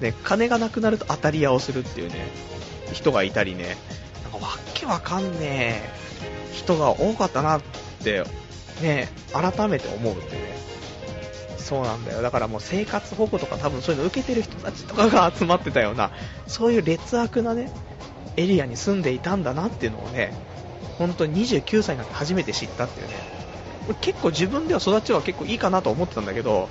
[0.00, 2.28] ね、金がなくなると当たり屋をするっていうね、
[2.92, 3.76] 人がいたりね、
[4.22, 5.90] なんかわけわかんねえ
[6.52, 7.62] 人が多かったなっ
[8.04, 8.24] て、
[8.82, 10.56] ね、改めて思うってね。
[11.66, 12.22] そうなんだよ。
[12.22, 16.12] だからもう生活保護とか多分そういうの受けてる人たちとかが集まってたような、
[16.46, 17.72] そういう劣悪なね、
[18.36, 20.32] エリアに住んでいたんだなっていうのをね、
[20.96, 23.14] 本当に29歳になって初めて知ったっていうね。
[24.00, 26.68] 結構自分では育ちは結構いいかなと思ってたんだけど、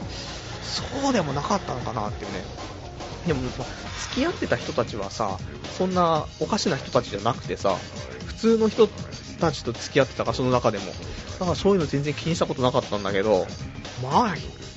[0.63, 2.43] そうでもなかったのかなっていうね。
[3.27, 3.65] でも、ま
[3.99, 5.37] 付き合ってた人たちはさ、
[5.77, 7.75] そんなおかしな人たちじゃなくてさ、
[8.27, 8.87] 普通の人
[9.41, 10.85] たちと付き合ってたか、その中でも。
[11.39, 13.45] だからそういうの全然気にしたことなかったんだけど、
[14.01, 14.35] まあ、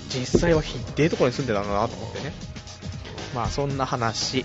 [0.09, 2.33] 実際はひでえところに住んでたんだなと思ってね。
[3.35, 4.45] まあそんな話、ね、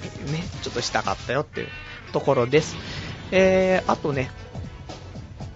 [0.61, 1.67] ちょっとしたかったよっていう
[2.11, 2.75] ところです。
[3.31, 4.29] えー、あとね、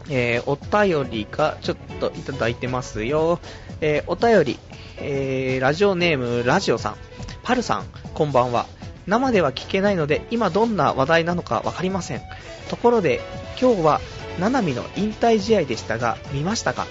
[0.10, 3.40] えー、お便りがちょっといただいてますよ。
[3.82, 4.60] えー、お便り、
[4.98, 6.96] えー、ラジオネームラジオさん、
[7.44, 8.66] パルさん、こんばんは。
[9.06, 12.22] 生では聞けないので、今どんな話題なのかわかりません。
[12.70, 13.22] ところで、
[13.62, 14.02] 今日は、
[14.40, 16.88] ななみの引退試合でしたが、見ましたか？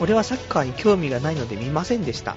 [0.00, 2.36] 俺はサッカーに興味がないので見ませんでした。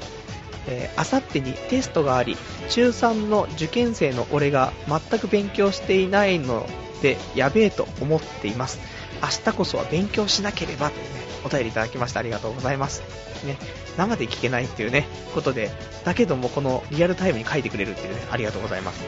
[0.68, 2.38] えー、あさってにテストがあり、
[2.70, 6.68] 中3の受験生の俺が全く勉強していないの
[7.01, 8.80] で、やべえと思っています。
[9.22, 11.03] 明日こそは勉強しなければとね、
[11.45, 13.03] お便りいただきましてありがとうございます。
[13.45, 13.58] ね、
[13.97, 15.72] 生で聞けないっていうね、ことで、
[16.03, 19.03] だけどもこのリアルタイムに書いてくれるっていうね、ありがとうございます。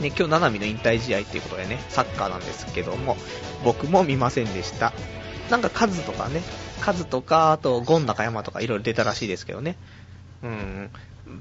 [0.00, 3.16] ね、今日、ななみの引退試合っていうことでね、サッカーなんですけども、
[3.64, 4.92] 僕も見ませんでした。
[5.50, 6.40] なんか数とかね、
[6.78, 9.76] 数とか、あと、ゴン中山とかいろいろ出たらしいですけどね。
[10.42, 10.90] うん。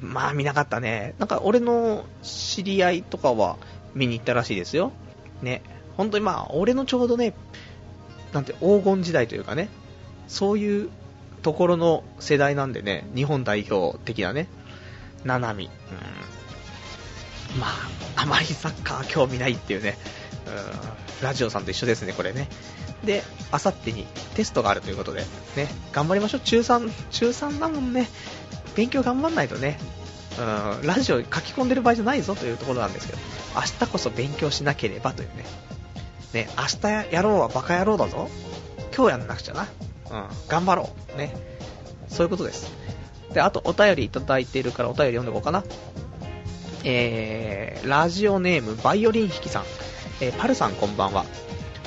[0.02, 1.16] まあ見なかったね。
[1.18, 3.58] なんか俺の知り合いとかは
[3.96, 4.92] 見に行ったらしいですよ。
[5.42, 5.62] ね。
[5.96, 7.34] 本当にまあ、俺のちょうどね、
[8.34, 9.70] なんて黄金時代というかね、
[10.28, 10.90] そういう
[11.42, 14.48] ところの世代なんでね、日本代表的なね、
[15.24, 15.66] ななみ。
[15.66, 15.70] う
[17.58, 17.60] ん。
[17.60, 19.98] まあ、あまりサッカー興味ないっていうね、
[20.46, 22.50] うん、ラジオさんと一緒ですね、これね。
[23.04, 25.22] で、あさってにテストがあるということで、
[25.56, 26.42] ね、頑張りましょう。
[26.42, 28.10] 中3、中3だもんね。
[28.76, 29.80] 勉強頑張んないとね、
[30.40, 33.20] うん、ラジオ書き込んでる場合じゃないぞというところなんですけど、
[33.56, 35.46] 明日こそ勉強しなければというね。
[36.34, 38.30] ね、明日やろうはバカ野郎だぞ。
[38.96, 39.68] 今日やんなくちゃな。
[40.12, 41.18] うん、頑張ろう。
[41.18, 41.36] ね。
[42.10, 42.72] そういうことです。
[43.34, 45.64] で、あとお便りいただいているからお便り読んでいこうかな。
[46.84, 49.64] えー、ラジオネームバイオリン弾きさん。
[50.22, 51.26] えー、パルさんこんばんは。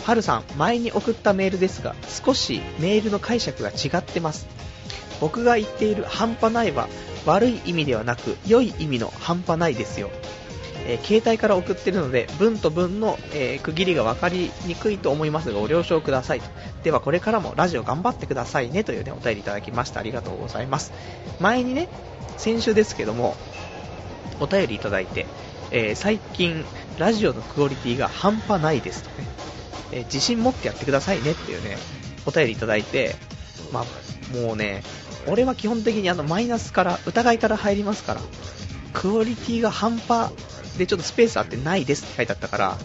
[0.04, 4.46] パルさん、前に送ったメールですが、少しメールの解釈が違ってます。
[5.20, 6.88] 僕が言っている半端ないは
[7.26, 10.10] 悪い意味ではなく良い意味の半端ないですよ。
[10.86, 16.48] えー、携帯から送ってるので文と文の、えー、区切りが分かりにくいと思いますがご了承くださいと
[16.82, 20.92] ではこれからもラジオ頑張ってくださいねという、ね、お便りいただきましたありがとうございます
[21.38, 21.88] 前にね
[22.38, 23.36] 先週ですけども
[24.40, 25.26] お便りいただいて、
[25.70, 26.64] えー、最近
[26.98, 29.26] ラジオのクオリティが半端ないですとね、
[29.92, 31.76] え自信持ってやってくださいねっていうね
[32.26, 33.14] お便りいただいて
[33.72, 34.82] まあもうね
[35.26, 38.20] 俺は基本的にあのマイナスから疑いから入りますから
[38.92, 40.32] クオリティが半端
[40.78, 42.78] で、ちょっとスペースあってないですって書いてあったから、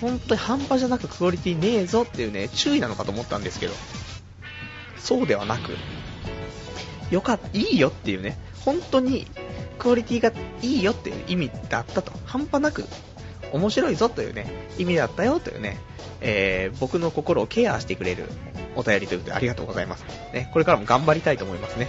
[0.00, 3.74] 本当に半端じゃなくクオリティねえぞっていうね、注意なのかと思ったんですけど、
[4.98, 5.76] そうではなく、
[7.10, 9.26] よかった、いいよっていうね、本当に
[9.78, 12.84] クオリティがいいよっていう意味だったと、半端なく
[13.52, 14.46] 面白いぞというね、
[14.78, 15.78] 意味だったよというね、
[16.20, 18.28] えー、僕の心をケアしてくれる
[18.76, 20.04] お便りということでありがとうございます。
[20.32, 21.88] ね、これからも頑張りたいと思いますね。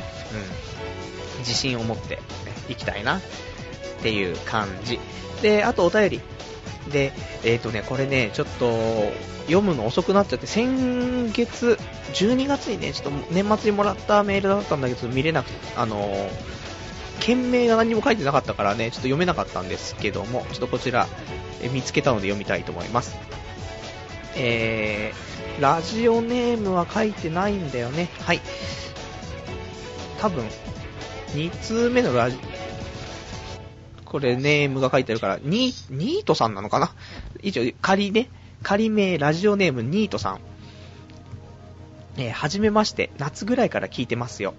[1.36, 1.39] うん。
[1.39, 2.22] 自信を持って、ね、
[2.70, 3.22] いきたいなっ
[4.01, 4.99] ていう感じ。
[5.41, 6.22] で、あとお便り。
[6.91, 8.72] で、えっ、ー、とね、これね、ちょっと
[9.45, 11.78] 読むの遅くなっちゃって、先月、
[12.14, 16.30] 12月にね、ちょっと年末にもらったメールだったんだけど、見れなくて、あのー、
[17.24, 21.07] 件名が何も書いてなかったからね、ちょっと読めなかったんですけども、ちょっとこちら、
[21.61, 23.15] え見つけたので読みたいと思います。
[24.36, 28.09] えー、ラジオネームは書いてないんだよね。
[28.19, 28.41] はい。
[30.19, 30.45] 多分、
[31.36, 32.38] 2通目のラジ
[34.03, 36.93] これネームが書いてあるから、ニニートさんなのかな？
[37.41, 38.30] 一応、仮ね、
[38.63, 40.39] 仮名ラジオネームニートさん。
[42.17, 44.55] えー、はじめまして、夏ぐらいから聞いてますよ。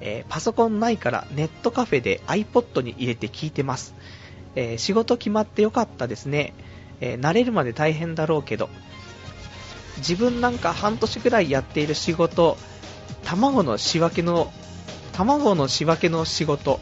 [0.00, 3.94] えー、パソコンないからネットカフェで iPod に入れて聞いてます。
[4.54, 6.54] えー、仕事決まってよかったですね。
[7.00, 8.68] え慣れるまで大変だろうけど。
[9.98, 12.56] 自分なんか半年ぐらいやっている仕事、
[13.24, 14.52] 卵の仕分けの、
[15.12, 16.80] 卵の仕分けの仕事、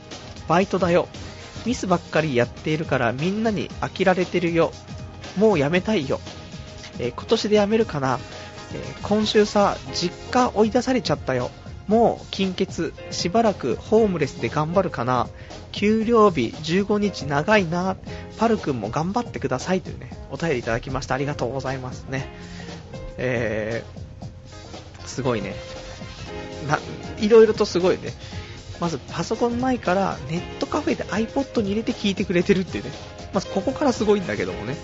[0.48, 1.08] バイトだよ。
[1.64, 4.72] ミスばっかりやっているからみんなに飽きられてるよ。
[5.36, 6.20] もうやめたいよ。
[6.98, 8.18] え、今年でやめるかな。
[8.74, 11.50] え、今週さ、実家追い出されちゃったよ。
[11.88, 15.28] もう金欠、しばらくホームレスで頑張るかな。
[15.72, 17.96] 給料日15日長いな。
[18.38, 21.14] パル君も頑張ってくださいというね、お便りいただきました。
[21.14, 22.28] ありがとうございますね。
[23.18, 25.54] えー、すごいね。
[26.68, 26.78] な、
[27.18, 28.12] いろいろとすごいね。
[28.80, 32.90] まずパソコンないからネットカフェで iPod に入れて聞いてくれてるっていうね、
[33.32, 34.76] まずここからすごいんだけどもね、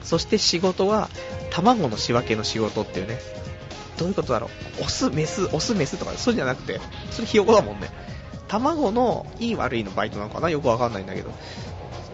[0.00, 1.08] うん、そして仕事は
[1.50, 3.18] 卵の仕分けの仕事っていうね、
[3.96, 6.80] どういうことだろう、オス、メス、オス、メスとかそうじゃなくて、
[7.10, 7.88] それひよこだもんね、
[8.48, 11.30] 卵のいい悪いのバイトなのかな、よくわかんないんだけど、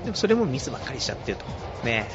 [0.05, 1.45] でもそれもミスばっかりしちゃってると、
[1.85, 2.09] ね、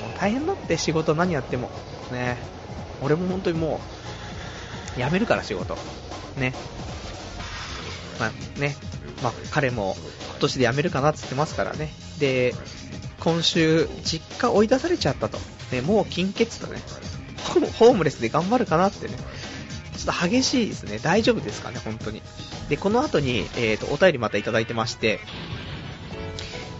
[0.00, 1.70] もう大変だって仕事何やっても、
[2.10, 2.36] ね、
[3.02, 3.80] 俺も本当にも
[4.96, 5.76] う、辞めるから仕事、
[6.36, 6.54] ね、
[8.18, 8.76] まあね、
[9.22, 9.96] まあ、彼も
[10.30, 11.92] 今年で辞めるかなって言ってますからね。
[12.18, 12.54] で、
[13.20, 15.38] 今週、実家追い出されちゃったと。
[15.70, 16.80] ね、もう金欠とね、
[17.44, 19.14] ホームレスで頑張るかなってね。
[19.96, 20.98] ちょっと激しいですね。
[20.98, 22.22] 大丈夫ですかね、本当に。
[22.68, 25.20] で、この後に、え、ー、と、お便りまたいただいてまして、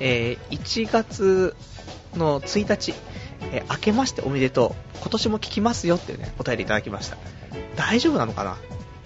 [0.00, 1.54] えー、1月
[2.16, 2.94] の1日、
[3.52, 4.98] えー、明けましておめでとう。
[5.00, 7.16] 今年も聞きますよっていうね、お便りいただきました。
[7.76, 8.56] 大丈夫なのかな？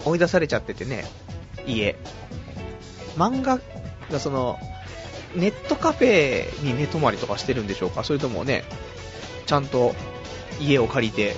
[0.05, 1.05] 追い出されちゃっててね、
[1.67, 1.95] 家。
[3.17, 3.59] 漫画
[4.11, 4.59] がその、
[5.35, 8.03] ネットカフェに寝泊まりとかしてるんでしょうか？
[8.03, 8.63] それともね、
[9.45, 9.93] ちゃんと
[10.59, 11.35] 家を借りて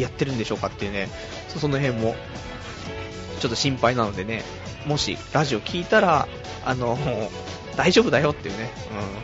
[0.00, 1.08] やってるんでしょうかっていうね、
[1.48, 2.14] その辺も
[3.40, 4.42] ちょっと心配なのでね、
[4.86, 6.28] もしラジオ聞いたら、
[6.64, 6.98] あの、
[7.76, 8.70] 大丈夫だよっていうね、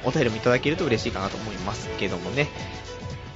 [0.05, 2.49] うん、お便りもいただけると嬉しいかなと思いますけどもね。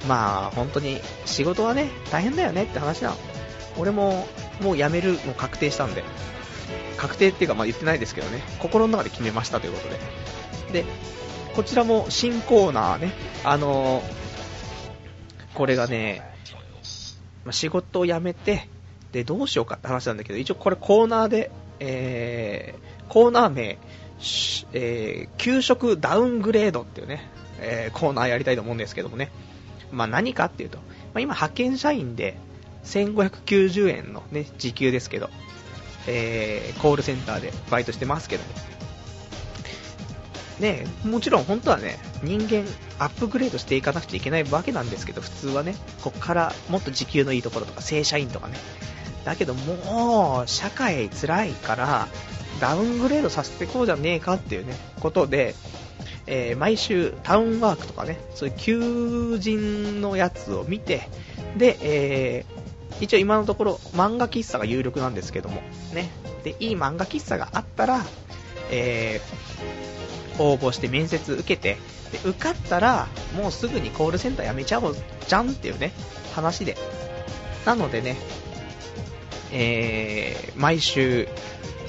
[0.07, 3.17] まあ、本当に仕事はね、大変だよねって話なの。
[3.77, 4.27] 俺も
[4.61, 6.03] もう辞めるの確定したんで、
[6.97, 9.89] 確定っていうか、まあ言ってないですけどね、心の中で決めましたということ
[10.71, 10.83] で。
[10.83, 10.85] で、
[11.55, 13.11] こちらも新コーナーね、
[13.43, 14.03] あのー、
[15.55, 16.21] これがね、
[17.47, 18.67] まあ、仕事を辞めて、
[19.13, 23.77] で、どうしようかって話なんだけど、一応これコーナーで、えー、コーナー名、
[24.73, 27.25] えー、給食ダウングレードっていうね、
[27.61, 29.31] えー、コーナーやりたいと思うんですけどもね。
[29.93, 30.83] まあ何かっていうと、ま
[31.15, 32.37] あ、今派遣社員で
[32.83, 35.29] 1590円のね、時給ですけど、
[36.05, 38.76] えー、コールセンターでバイトしてますけども。
[40.59, 42.63] ねもちろん本当はね、人間
[42.99, 48.57] アップグレードしていかなくちゃいけないわけなんですけど、普通はね、こっからもっと時給のいいところとか、正社員とかね。
[49.25, 52.07] だけどもう、社会辛いから、
[52.59, 55.53] ダウングレードさせてこうじゃねえかっていうね、ことで、
[56.25, 61.09] えー、毎週タウンワークとかね、そういう求人のやつを見て、
[61.57, 65.61] で、えー、一応今のところ漫画喫茶が有力なんですけども、
[65.93, 66.09] ね。
[66.43, 68.05] で、いい漫画喫茶があったら、
[68.71, 69.86] えー、
[70.39, 71.77] 応募して面接受けて、
[72.11, 74.95] で受かったら、もうすぐにコールセンター辞めちゃおう
[75.27, 75.91] じゃんっていうね、
[76.33, 76.77] 話で。
[77.65, 78.15] なのでね、
[79.51, 81.27] えー、毎週、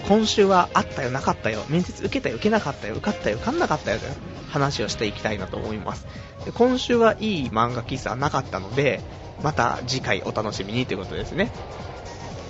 [0.09, 4.13] 今週はあったよ、なかったよ、面接受けたよ、受けなかったよ、受かったよ、受かんなかったよという
[4.51, 6.07] 話をしていきたいなと思います。
[6.45, 9.01] で今週はいい漫画喫茶なかったので、
[9.43, 11.51] また次回お楽しみにということですね。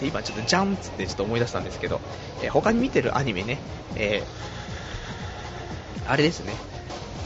[0.01, 2.01] で今ちょっとジャンつってちょっと思い出したんですけど、
[2.43, 3.59] えー他に見てるアニメね、
[3.97, 4.58] えー
[6.09, 6.55] あれですね、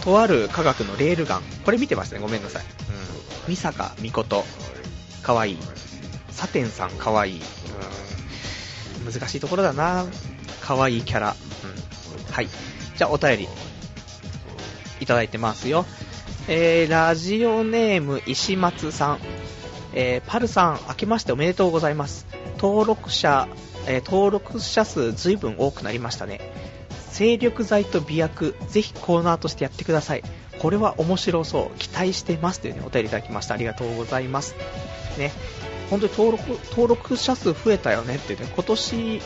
[0.04, 2.62] とある科学のレールガン、これ見てましたね、ごめんなさい。
[2.62, 2.68] うん。
[3.48, 4.44] 美坂美琴、
[5.22, 5.58] かわいい。
[6.30, 7.40] サテンさんかわいい。
[9.00, 9.12] うん。
[9.12, 10.04] 難しいところだな。
[10.60, 11.30] かわいいキャラ。
[11.30, 12.32] うん。
[12.32, 12.48] はい。
[12.96, 13.48] じゃあお便り、
[15.00, 15.86] いただいてますよ。
[16.48, 19.18] えー、ラジオネーム石松さん。
[19.94, 22.26] えー、パルさん、明けましておめでとうございます。
[22.56, 23.48] 登録者、
[23.86, 26.40] えー登録者数ずいぶん多くなりましたね。
[27.12, 30.22] 精力剤と美薬、ぜひコーナーとしてやってください。
[30.58, 31.78] これは面白そう。
[31.78, 32.60] 期待してます。
[32.60, 33.54] というね、お便りいただきました。
[33.54, 34.54] ありがとうございます。
[35.18, 35.30] ね。
[35.90, 39.20] 本当に登録、登録者数増えたよねってね、今年、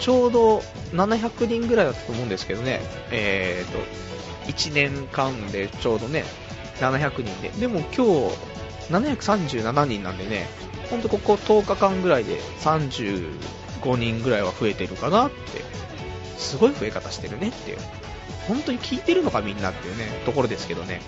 [0.00, 0.58] ちょうど
[0.92, 2.80] 700人ぐらいだったと思うんですけどね。
[3.12, 6.24] えーと、1年間でちょうどね、
[6.80, 7.50] 700人で。
[7.50, 8.34] でも今日、
[8.90, 10.48] 737人なんでね、
[10.90, 15.62] ほんとここ10日間ぐらいで35人ぐらいは増えてるかなって、
[16.38, 17.78] すごい増え方してるねっていう。
[18.46, 21.02] 本当に聞いてるのかみんなっていうね、ところですけどね。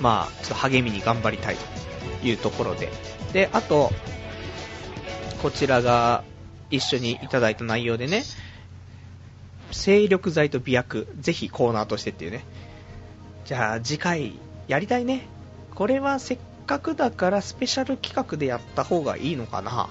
[0.00, 1.56] まあ、ちょっと励みに頑張りたい
[2.20, 2.90] というところで。
[3.32, 3.90] で、あと、
[5.42, 6.22] こちらが
[6.70, 8.22] 一緒にいただいた内容でね、
[9.72, 12.44] 精力剤と美薬、ぜひコーナーとしてっていうね。
[13.44, 15.26] じゃあ次回やりたいね。
[15.74, 19.88] これはせっかくだからスペシャル企画でやった方がいいのかな。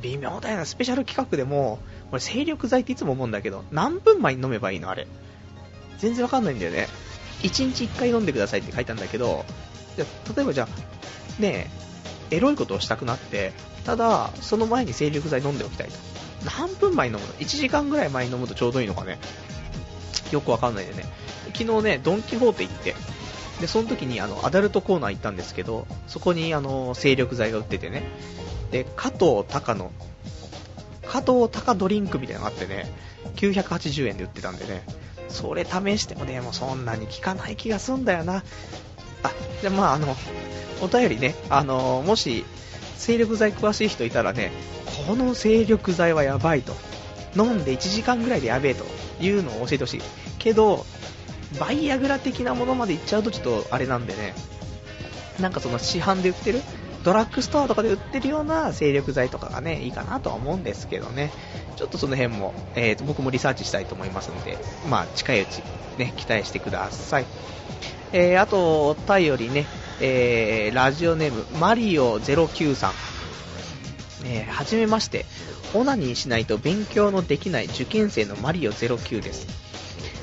[0.00, 1.78] 微妙だよな、スペシャル企画でも、
[2.14, 5.08] これ精力剤っていつも思うんだけど、何分前に飲めばいいのあれ？
[5.98, 6.86] 全然わかんないんだよね。
[7.42, 9.44] 1日1回飲んでくださいって書いたんだけど、
[9.96, 10.04] じゃ
[10.36, 11.68] 例えばじゃあ、ね
[12.30, 13.52] え、エロいことをしたくなって、
[13.84, 15.94] ただ、その前に精力剤飲んでおきたいと。
[16.56, 19.18] 何分前に飲むの ?1 時間ぐらい前に飲むとちょうどいいのかね？
[20.30, 21.06] よくわかんないでね。
[21.52, 22.94] 昨日ね、ドンキホーテ行って、
[23.60, 28.04] で、その時にあの、アダルトコーナー行ったんですけど、そこにあの、精力剤が売っててね、
[28.70, 29.90] で、加藤隆の、
[31.08, 32.90] 加藤隆ドリンクみたいなのがあってね、
[33.36, 34.86] 980円で売ってたんでね、
[35.28, 38.42] それ試してもね、もうそんなに効かない気がすんだよな。
[39.22, 40.16] あ、じゃあまああの、
[40.82, 42.44] お便りね、あの、もし、
[42.96, 44.52] 精力剤詳しい人いたらね、
[45.06, 46.74] この精力剤はやばいと。
[47.36, 48.84] 飲んで1時間ぐらいでやべえと
[49.20, 50.02] いうのを教えてほしい。
[50.38, 50.86] けど、
[51.58, 54.34] バイアグラ的なものまでいっちゃうとちょっとあれなんでね、
[55.40, 56.60] なんかその市販で売ってる、
[57.04, 61.30] ドラッグストアとかで売ってるような精力剤とかがね、いいかなとは思うんですけどね、
[61.76, 65.62] ちょっとその辺も、えーと僕もリサーチしたいと思いますので、まあ近いうち、
[65.98, 67.26] ね、期待してください。
[68.12, 69.66] えー、あと、お便りね、
[70.00, 72.92] えー、ラジオネーム、マリオ09さん。
[74.24, 75.26] えー、はじめまして、
[75.74, 79.46] オナニーしないと勉強のできない受験生のマリオ09です。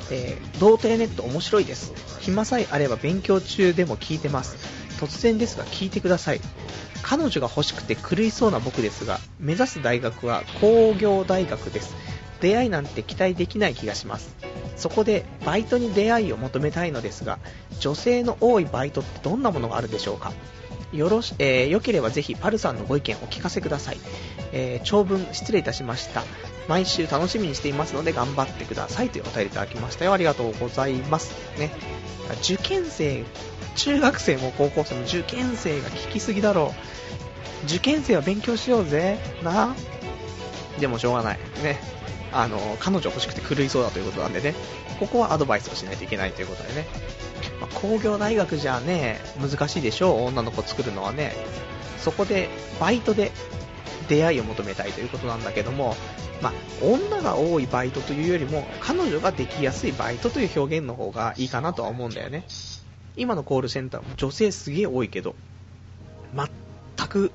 [0.09, 1.93] えー、童貞ネット面白いです。
[2.21, 4.80] 暇さえあれば勉強中でも聞いてます。
[5.01, 6.41] 突然ですが聞いてください。
[7.01, 11.95] 彼女が欲しくて狂いそうな僕ですが、目指す大学は工業大学です。
[12.39, 14.35] 出会いなんて期待できない気がします。
[14.77, 17.39] そこでバイトに出会いを求めたいのですが、
[17.79, 20.33] 女性の多いバイトってどんなものがあるでしょうか
[20.93, 23.97] よろし、えー、よければぜひパルさんのご意見お聞かせください。
[24.51, 26.23] えー長文失礼いたしました。
[26.71, 30.13] 毎週楽しみにしていますので頑張ってくださいというお便りいただきましたよ。
[30.13, 31.33] ありがとうございます。
[31.59, 31.69] ね。
[32.41, 33.25] 受験生、
[33.75, 36.73] 中学生も高校生も受験生が聞きすぎだろ
[37.63, 37.65] う。
[37.65, 39.19] 受験生は勉強しようぜ。
[39.43, 39.75] な。
[40.79, 41.39] でもしょうがない。
[41.61, 41.77] ね。
[42.31, 44.55] あの、彼女欲しくて狂いそうだということなんでね。
[44.97, 46.87] ここはアドバイスをしないといけないということでね。
[47.59, 50.23] まあ工業大学じゃね、難しいでしょう。
[50.27, 51.35] 女の子作るのはね。
[51.97, 52.47] そこで、
[52.79, 53.33] バイトで
[54.07, 55.97] 出会いを求めたいということなんだけども、
[56.41, 62.45] まあ、女が多いバイトというよりも、彼女ができやすいバイトという表現の方がいいかなとは思うんだよね。
[63.15, 65.35] 今のコールセンターも女性すげえ多いけど、
[66.33, 67.31] 全く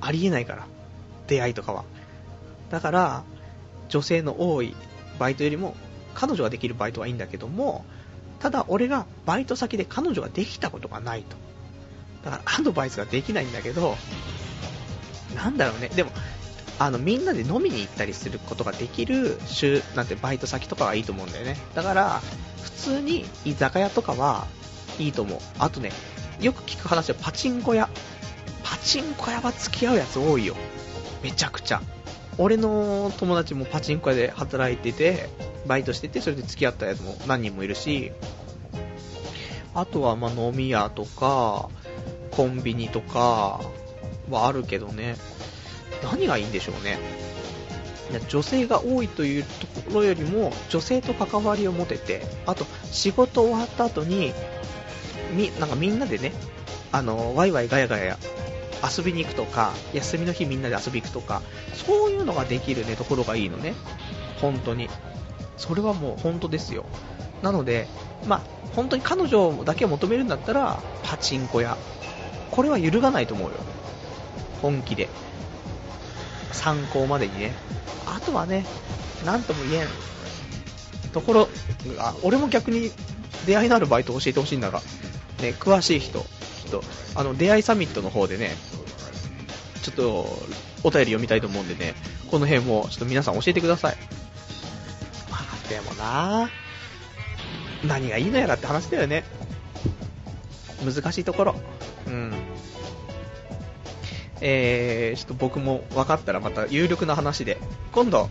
[0.00, 0.66] ありえないから、
[1.26, 1.84] 出会いとかは。
[2.70, 3.24] だから、
[3.88, 4.74] 女性の多い
[5.18, 5.74] バイトよりも、
[6.14, 7.84] 彼女ができるバイトはいいんだけども、
[8.40, 11.36] ただ俺がバイト先で彼女ができたことがないと。
[12.24, 13.96] だからアドバイスができないんだけど、
[15.34, 15.88] なんだろうね。
[15.88, 16.10] でも、
[16.78, 21.56] あの、みんなで飲みに行ったりすることができる、週、なんてバイト先とかはいいと思うんだよね。
[21.74, 22.22] だから、
[22.62, 24.46] 普通に居酒屋とかは
[24.98, 25.38] いいと思う。
[25.58, 25.90] あとね、
[26.40, 27.88] よく聞く話はパチンコ屋。
[28.62, 30.54] パチンコ屋は付き合うやつ多いよ。
[31.22, 31.80] めちゃくちゃ。
[32.38, 35.30] 俺の友達もパチンコ屋で働いてて、
[35.66, 38.12] バイトしてて、それで付き合ったやつも何人もいるし、
[39.74, 41.70] あとはま飲み屋とか、
[42.30, 43.60] コンビニとか
[44.28, 45.16] はあるけどね、
[46.02, 46.98] 何がいいんでしょうね。
[48.28, 54.32] 女性が多いというところよりも女性と関わりを持ててあと仕事終わった後に
[55.32, 56.32] みなんかみんなでね
[56.92, 58.16] あのワイワイガヤガヤ
[58.96, 61.42] 遊びに行くとか休みの日みんなで遊び行くとか
[61.74, 63.74] そういうのができるねところがいいのね。
[64.40, 64.88] 本当に。
[65.56, 66.84] それはもう本当ですよ。
[67.42, 67.88] なので
[68.26, 68.40] まあ
[68.74, 71.76] 本当に彼女だけを求めるんだったらパチンコ屋。
[72.50, 73.56] これは揺るがないと思うよ。
[74.62, 75.08] 本気で。
[76.52, 77.52] 参考までにね
[78.06, 78.64] あとはね、
[79.24, 79.88] なんとも言えん
[81.12, 81.48] ところ
[81.96, 82.90] が、俺も逆に
[83.46, 84.80] 出会いのあるバイト教えてほしいんだが、
[85.40, 86.24] ね、詳しい人、
[86.66, 86.82] 人、
[87.14, 88.54] あの、出会いサミットの方でね、
[89.82, 90.02] ちょっと、
[90.84, 91.94] お便り読みたいと思うんでね、
[92.30, 93.96] この辺も、ちょっと皆さん教えてください。
[95.30, 96.50] まあ、でもな
[97.84, 99.24] 何がいいのやらって話だよね。
[100.84, 101.54] 難しいところ。
[102.06, 102.34] うん。
[104.40, 107.58] えー、ちょっと僕も分かったらまた有力な話で、
[107.92, 108.28] 今度、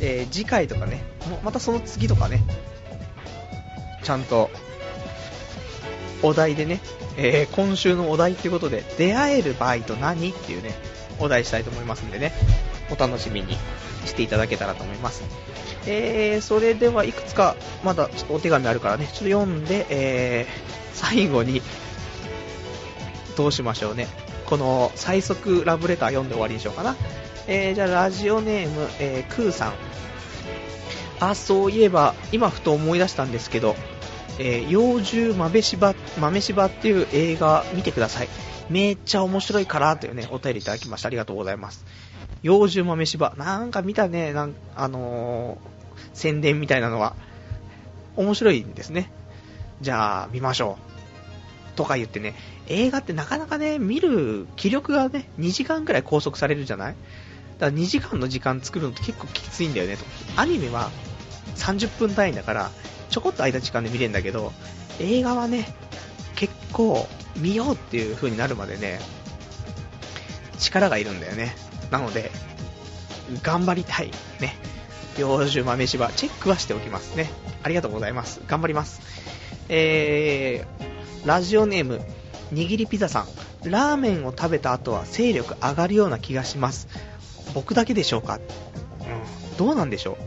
[0.00, 1.02] えー、次回とかね、
[1.44, 2.42] またその次とかね、
[4.02, 4.50] ちゃんと、
[6.22, 6.80] お題でね、
[7.16, 10.74] えー、今週のお題っていうことで、出会えるバイト何っていうね、
[11.18, 12.32] お題したいと思いますんでね、
[12.90, 13.56] お楽しみに
[14.04, 15.22] していただけたらと思います。
[15.86, 20.46] えー、それではいくつか、まだちょっとお手紙あるからね、ちょっと読んで、えー、
[20.94, 21.62] 最後に、
[23.36, 24.08] どうしましょうね。
[24.46, 26.96] この最速ラブレター読んで終わりにしようかな。
[27.48, 29.72] えー、じゃあラジオネーム、えー、クーさん。
[31.20, 33.76] あ、そういえば、今ふと思い出したんですけど、
[34.38, 38.28] えー、幼獣豆柴、豆柴っていう映画見てください。
[38.68, 41.06] めっちゃ面白いからというね、お便りいただきました。
[41.06, 41.84] ありがとうございます。
[42.42, 43.34] 幼獣豆柴。
[43.36, 47.14] なんか見たね、なんあのー、宣伝みたいなのは。
[48.16, 49.10] 面白いんですね。
[49.80, 50.95] じゃあ、見ましょう。
[51.76, 52.34] とか言ってね、
[52.66, 56.96] 映画ってなかなかね、見る気力がね、2時間くらい拘束されるじゃない？
[57.58, 60.04] だから2時間の時間作るのって結構きついんだよねと。
[60.36, 60.90] アニメは
[61.54, 62.70] 30分単位だから、
[63.10, 64.52] ちょこっと空いた時間で見れるんだけど、
[65.00, 65.68] 映画はね、
[66.34, 67.06] 結構
[67.36, 68.98] 見ようっていう風になるまでね、
[70.58, 71.54] 力がいるんだよね。
[71.90, 72.30] なので、
[73.42, 74.10] 頑張りたい。
[74.40, 74.56] ね。
[75.18, 77.30] 幼獣豆柴、チェックはしておきますね。
[77.62, 78.40] ありがとうございます。
[78.46, 79.00] 頑張ります。
[79.68, 82.00] えー、ラジオネーム、
[82.52, 83.26] にぎりピザさん。
[83.68, 86.86] ラーメンを食べた後は勢力上がるような気がします。
[87.54, 88.38] 僕だけでしょうか？
[89.00, 90.18] うん、どうなんでしょ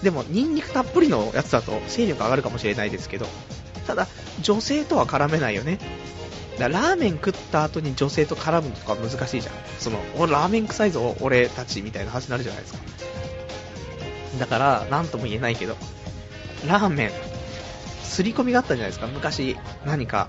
[0.00, 0.04] う？
[0.04, 3.26] でも、ニンニクたっぷりのやつだと勢力上がるかもしれないですけど、
[3.86, 4.08] ただ、
[4.42, 5.78] 女性とは絡めないよね。
[6.58, 9.54] だラーメン食った後に女性と絡むとか難しいじゃん。
[9.78, 12.78] その、俺ラーメン臭いぞ、俺たちみたいな話になるじゃないですか。
[14.40, 15.76] だから、なんとも言えないけど、
[16.66, 17.10] ラーメン、
[18.06, 20.28] 刷り込みがあったんじゃないですか、昔、何か、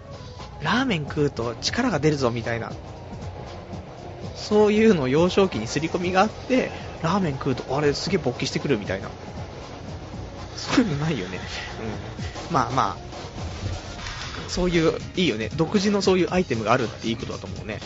[0.62, 2.72] ラーメン食うと力が出るぞみたいな、
[4.36, 6.72] そういうのを幼少期に刷り込みがあって、
[7.02, 9.10] ラーメン食うと、あれ、すげえ勃起してくるみたいな、
[10.56, 11.40] そういうのないよね、
[12.50, 17.80] うん、まあまあ、そういう、いいよね、独自のそういうアイテムがあるっていいことだと思うね、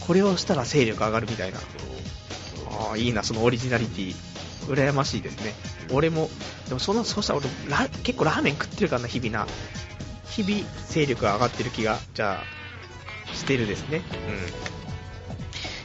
[0.00, 4.27] これをしたら勢力上がるみたいな、ああ、いいな、そのオリジナリティ。
[4.68, 5.54] 羨ましいですね。
[5.92, 6.30] 俺も、
[6.68, 7.48] でもその、そうしたら俺、
[8.02, 9.46] 結構ラーメン食ってるからな、日々な。
[10.30, 14.02] 日々、勢力が上がってる気が、じゃあ、してるですね。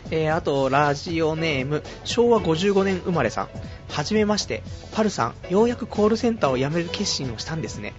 [0.10, 0.18] うん。
[0.18, 3.50] えー、あと、ラジオネーム、昭和55年生まれさん。
[3.90, 7.94] はじめまして、パルさん、ようやくコールセンターを辞める決心をしたんですね。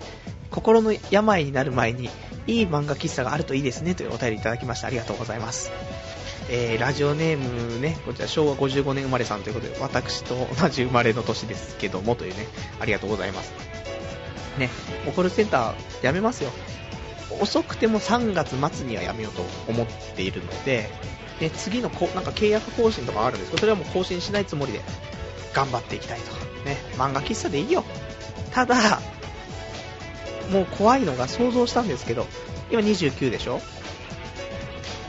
[0.51, 2.11] 心の病になる前に、
[2.47, 5.72] いい漫画喫茶があるといいですね、というお便りいただきましてありがとうございます。
[6.49, 12.47] えー、ラジオネームね、こちら昭和55年生まれさんということで、私と同じ生まれの年ですけどもというね、
[12.81, 13.53] ありがとうございます。
[14.59, 14.69] ね、
[15.09, 16.51] オコルセンターやめますよ。
[17.41, 20.91] 遅くても3月末にはやめようと思っているので、
[21.41, 24.81] ね、次のこなんか契約更新とかあるんですけど、それはもう更新しないつもりで
[25.53, 26.45] 頑張っていきたいとか。
[26.65, 27.85] ね、漫画喫茶でいいよ。
[28.53, 29.01] ただ、
[30.51, 32.27] もう怖いのが想像したんですけど、
[32.71, 33.61] 今29でしょ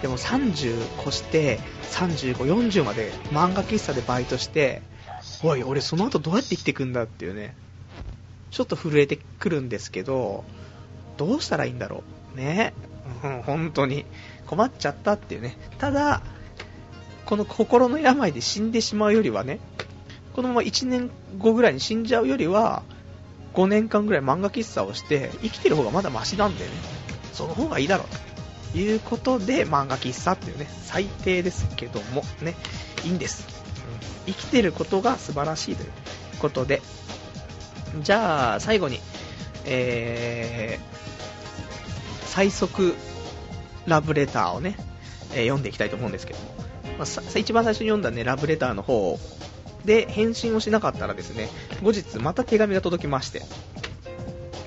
[0.02, 1.60] でも30越して、
[1.92, 4.82] 35、40まで漫画喫茶でバイトして、
[5.44, 7.56] おい、俺その後どうやって生きていくんだっていうね、
[8.52, 10.44] ちょっと震えてくるんですけど、
[11.18, 12.38] どうしたらいいんだろう。
[12.38, 12.74] ね。
[13.24, 14.06] うん、本当に
[14.48, 15.58] 困っちゃったっていうね。
[15.78, 16.22] ただ、
[17.26, 19.60] この心の病で死んでしまうよりはね、
[20.34, 22.84] このまま1年後ぐらいに死んじゃうよりは、
[23.54, 26.72] 5年間ぐらい漫画喫茶をして、生きてる方がまだマシなんでね、
[27.34, 28.35] その方がいいだろうと。
[28.76, 32.56] いうことで、漫画喫茶っていうね、最低ですけども、ね、
[33.04, 33.46] いいんです。
[34.28, 35.90] うん、生きてることが素晴らしいという
[36.40, 36.82] ことで、
[38.02, 39.00] じゃあ、最後に、
[39.66, 42.94] えー、最速
[43.88, 44.76] ラブレターをね、
[45.32, 46.46] えー、読んでいきたいと思うんですけども、
[47.00, 49.18] まあ、一番最初に読んだね、ラブレターの方
[49.86, 51.50] で返信をしなかったらですね、
[51.82, 53.42] 後日また手紙が届きまして、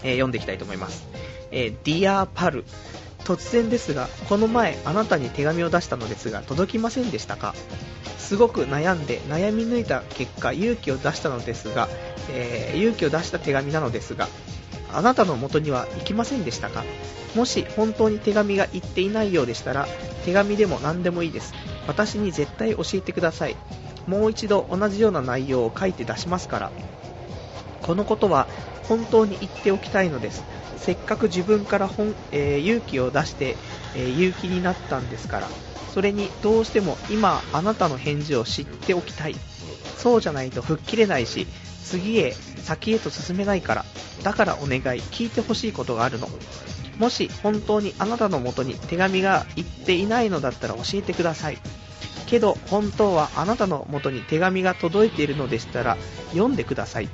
[0.03, 1.07] えー、読んでいきたいと思います。
[1.51, 2.65] えー、Dear Pal
[3.29, 7.55] 突然ですが、この前あなたに手紙を出したのですが、届きませんでしたか？
[8.17, 11.91] すごく悩んで悩み抜いた結果、勇気を出したのですが、
[12.31, 14.29] えー、勇気を出した手紙なのですが、
[14.95, 16.85] あなたの元には行きませんでしたか？
[17.35, 19.87] もし本当に手紙が行っていないようでしたら、
[20.25, 21.53] 手紙でも何でもいいです。
[21.87, 23.57] 私に絶対教えてください。
[24.07, 26.73] もう一度同じような内容を書いて出しますから。
[27.83, 28.47] このことは
[28.85, 30.43] 本当に言っておきたいのです。
[30.81, 33.57] せっかく自分から本、えー、勇気を出して、
[33.95, 35.49] えー、勇気になったんですから。
[35.93, 39.35] それにどうしても今あなたの返事を知っておきたい。
[39.97, 41.47] そうじゃないと吹っ切れないし、
[41.85, 43.85] 次へ、先へと進めないから。
[44.23, 46.29] だからお願い、聞いてほしいことがあるの。
[46.99, 51.59] もし本当にあなたの元に手紙が行っていないのだったら教えてください。
[52.27, 55.97] けど本当はあなたの元に手紙が届いているのでしたら
[56.33, 57.09] 読んでください。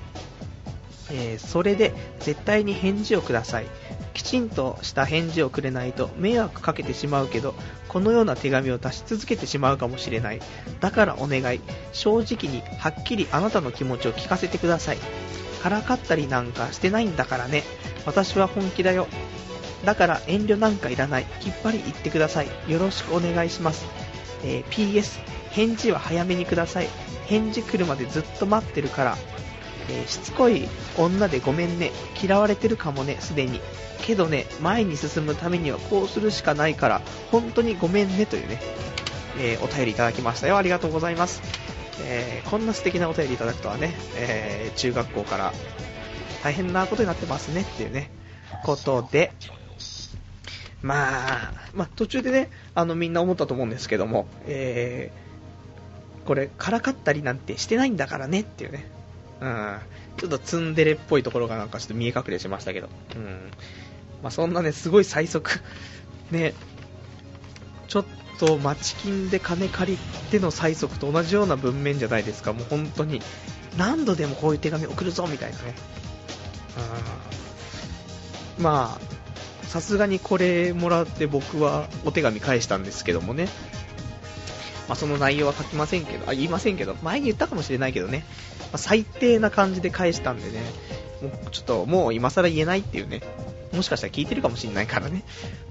[1.11, 3.67] えー、それで絶対に返事をください。
[4.15, 7.55] きちんとした返事をくれないと迷惑かけてしまうけど、
[7.89, 10.41] このような手紙を出し続けてしまうかもしれない。
[10.81, 11.61] だからお願い。
[11.93, 14.99] 正直にはっきりあなたの気持ちを聞かせてください。
[15.63, 17.63] からかったりなんかしてないんだからね。
[18.07, 19.07] 私は本気だよ。
[19.85, 21.25] だから遠慮なんかいらない。
[21.41, 22.49] きっぱり言ってください。
[22.69, 23.85] よろしくお願いします。
[24.43, 26.89] えー、PS、返事は早めにください。
[27.27, 29.19] 返事来るまでずっと待ってるから。
[29.91, 31.93] えー、しつこい女でごめんね。
[32.23, 33.61] 嫌われてるかもね、すでに。
[34.03, 38.61] けどね、前に進むためにはこうするしかないから、本当にごめんねというね、
[39.39, 40.57] えー、お便りいただきましたよ。
[40.57, 41.43] ありがとうございます。
[42.03, 45.53] えー、こんな素敵なお便りいただくとはね、え、中学校から
[46.43, 48.11] 大変なことになってますねっていうね、
[48.65, 49.33] ことで、
[50.83, 58.87] まあ、まあ、途中でね、あのみんな思ったと思うんですけども、えー、これ、からかったりなんてしてないんだからねっていうね、
[59.41, 59.79] うん、
[60.17, 63.51] ちょっとツンデレっぽいところがなんかちょっと見え隠れしましたけど、うん、
[64.23, 65.51] まあ、そんなね、すごい最速、
[66.31, 66.55] ね、
[67.89, 68.05] ちょっ
[68.39, 69.99] と町金で金借り
[70.31, 73.21] ての最速と同じような文面じゃないですか、もう本当に、
[73.77, 75.75] 何度でもこういう手紙送るぞみたいなね。
[78.59, 79.15] うん、まあ、
[79.67, 83.49] さすがにこれもらって僕はお手紙返したんですけどもね、
[84.89, 88.25] まあ、その内容は書きませんけど、あ、言いませんけど、前に言ったかもしれないけどね、
[88.75, 90.61] あ、最低な感じで返したんでね、
[91.23, 93.23] もうちょっともう今更言えないっていうね、
[93.73, 95.23] もしかしたら聞いてるかもしれないからね。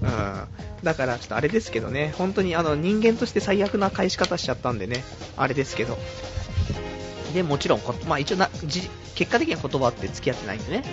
[0.02, 0.48] うん。
[0.82, 5.04] だからちょっとあれですけどね、本当にあの人間として最悪な返し方しちゃったんでね、
[5.36, 5.98] あれですけど。
[7.34, 8.48] で、もちろん、まあ一応な、
[9.14, 10.84] 結果的には言葉って付き合ってないんでね、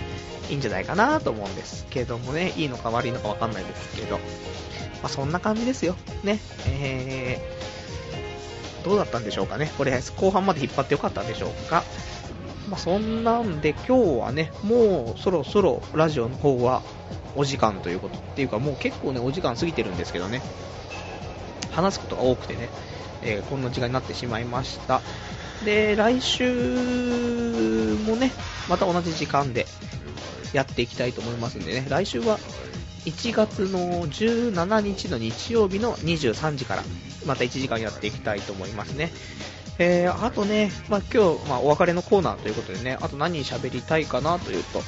[0.50, 4.22] いいんじゃないかなと思うんですけどもね、いいのか悪いのかわかんないですけど、ま
[5.04, 5.96] あそんな感じですよ。
[6.24, 6.40] ね。
[6.66, 7.81] えー、
[8.82, 9.70] どうだったんでしょうかね。
[9.78, 11.84] これ、後半まで引っ張ってよかったんでしょうか。
[12.68, 16.82] まあ、そんなんで今日はね、もうそろそろラジオの方は
[17.36, 18.18] お時間ということ。
[18.18, 20.42] っていうかもう結構ねお時間過ぎてるんですけどね。
[21.70, 22.68] 話すことが多くてね、
[23.22, 25.00] えー、こんな時間になってしまいました。
[25.64, 28.32] で来週もね
[28.68, 29.66] また同じ時間で
[30.52, 31.86] やっていきたいと思いますんでね。
[31.88, 32.38] 来週は
[33.04, 36.82] 1月の17日の日曜日の23時から
[37.26, 39.10] また1時間やっていきたいと思いますね。
[39.78, 44.82] えー、あとね、まあ、今日、まあ、お別れのコーナーということでね、あと何喋りたいかなというと、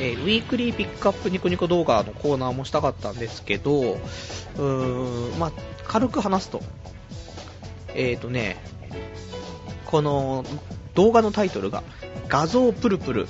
[0.00, 5.52] えー、ウィークリーピックアップニコニコ動画のコーナーもしたかったんですけど、うーん、まあ、
[5.84, 6.62] 軽く話すと、
[7.94, 8.56] えっ、ー、とね、
[9.86, 10.44] この
[10.94, 11.82] 動画のタイトルが、
[12.28, 13.22] 画像プルプル、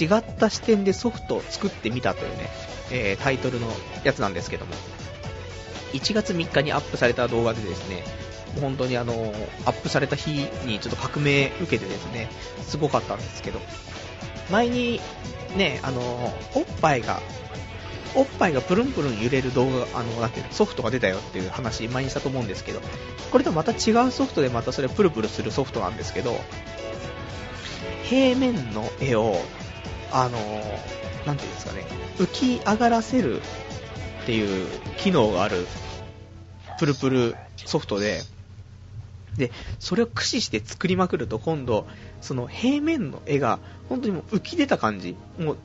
[0.00, 2.50] 違った視点でソフトを作ってみたというね、
[2.90, 3.66] えー、タイトルの
[4.04, 4.74] やつなんですけども、
[5.92, 8.04] 1月3日にアップされた動画でですね、
[8.60, 9.12] 本当にあの、
[9.64, 10.30] アップされた日
[10.66, 12.28] にちょっと革命受けてですね、
[12.62, 13.60] すごかったんですけど、
[14.50, 15.00] 前に
[15.56, 16.00] ね、あの、
[16.54, 17.20] おっぱいが、
[18.14, 22.80] おっぱいがプルンプルン揺れる動画、あの、なんてソフトが出たよっていう話、前にしたと思うんですけど、
[23.30, 26.40] これとまた違うソフトでまたそれプルプルするソフトなんですけど、
[28.04, 29.40] 平面の絵を、
[30.10, 30.38] あの、
[31.26, 31.84] なんていうんですかね、
[32.18, 33.42] 浮き上がらせる
[34.22, 34.66] っていう
[34.98, 35.66] 機能がある
[36.78, 38.20] プルプルソフトで、
[39.36, 41.86] で、それを駆使して作りまくると今度、
[42.20, 45.16] その平面の絵が本当にもう浮き出た感じ。
[45.38, 45.56] もう、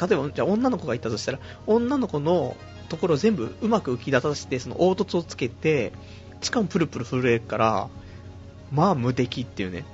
[0.00, 2.56] 例えば、じゃあ女の子がいたとしたら、女の子の
[2.88, 5.92] ところを全部うまく浮き出させて、その凹凸をつけて、
[6.40, 7.88] しかもプルプル震えるから、
[8.72, 9.84] まあ無敵っていうね、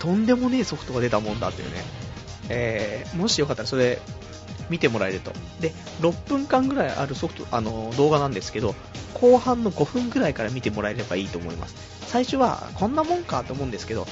[0.00, 1.84] とんでもねえソフトが出たもんだっていうね、
[2.48, 3.98] えー、もしよかったらそれ
[4.70, 5.32] 見てもらえると。
[5.60, 8.74] で、6分間ぐらいあるソフト、あの、動画なんですけど、
[9.14, 11.74] 後半の5分ぐらいから見てもらえればいいと思います。
[12.06, 14.06] 最初はこんなもんかと思うんですけど、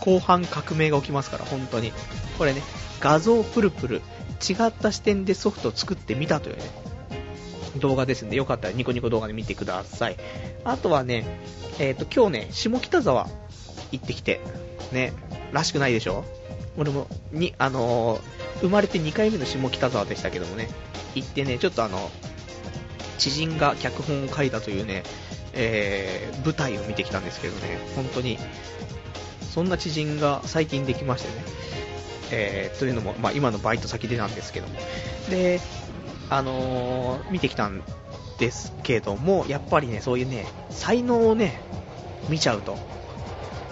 [0.00, 1.92] 後半革命が起きますから、本当に。
[2.38, 2.62] これね、
[3.00, 6.62] 画像プルプル、違った視点でソフトを作ってみたというね、
[7.76, 10.16] 動画ですんで、よかったらニコニコ動画で見てください。
[10.64, 11.24] あとはね、
[11.78, 13.28] えっ、ー、と、今日ね、下北沢
[13.92, 14.40] 行ってきて、
[14.92, 15.12] ね、
[15.52, 16.24] らしくないでしょ？
[16.76, 18.20] 俺も、に、あのー、
[18.60, 20.68] 生まれて2回目の下北沢でしたけどもね、
[21.14, 22.10] 行ってね、ちょっとあの、
[23.18, 25.02] 知人が脚本を書いたというね、
[25.52, 28.38] えー、舞台を見てきたんですけどね、本当に、
[29.52, 31.44] そんな知人が最近できましてね、
[32.30, 34.78] えー、というのも、まあ、今のバイト先でなんですけども、
[35.28, 35.60] で、
[36.30, 37.82] あのー、見てきたん
[38.38, 41.60] ですけども、やっぱりね、そういうね、才能をね、
[42.28, 42.78] 見ちゃうと、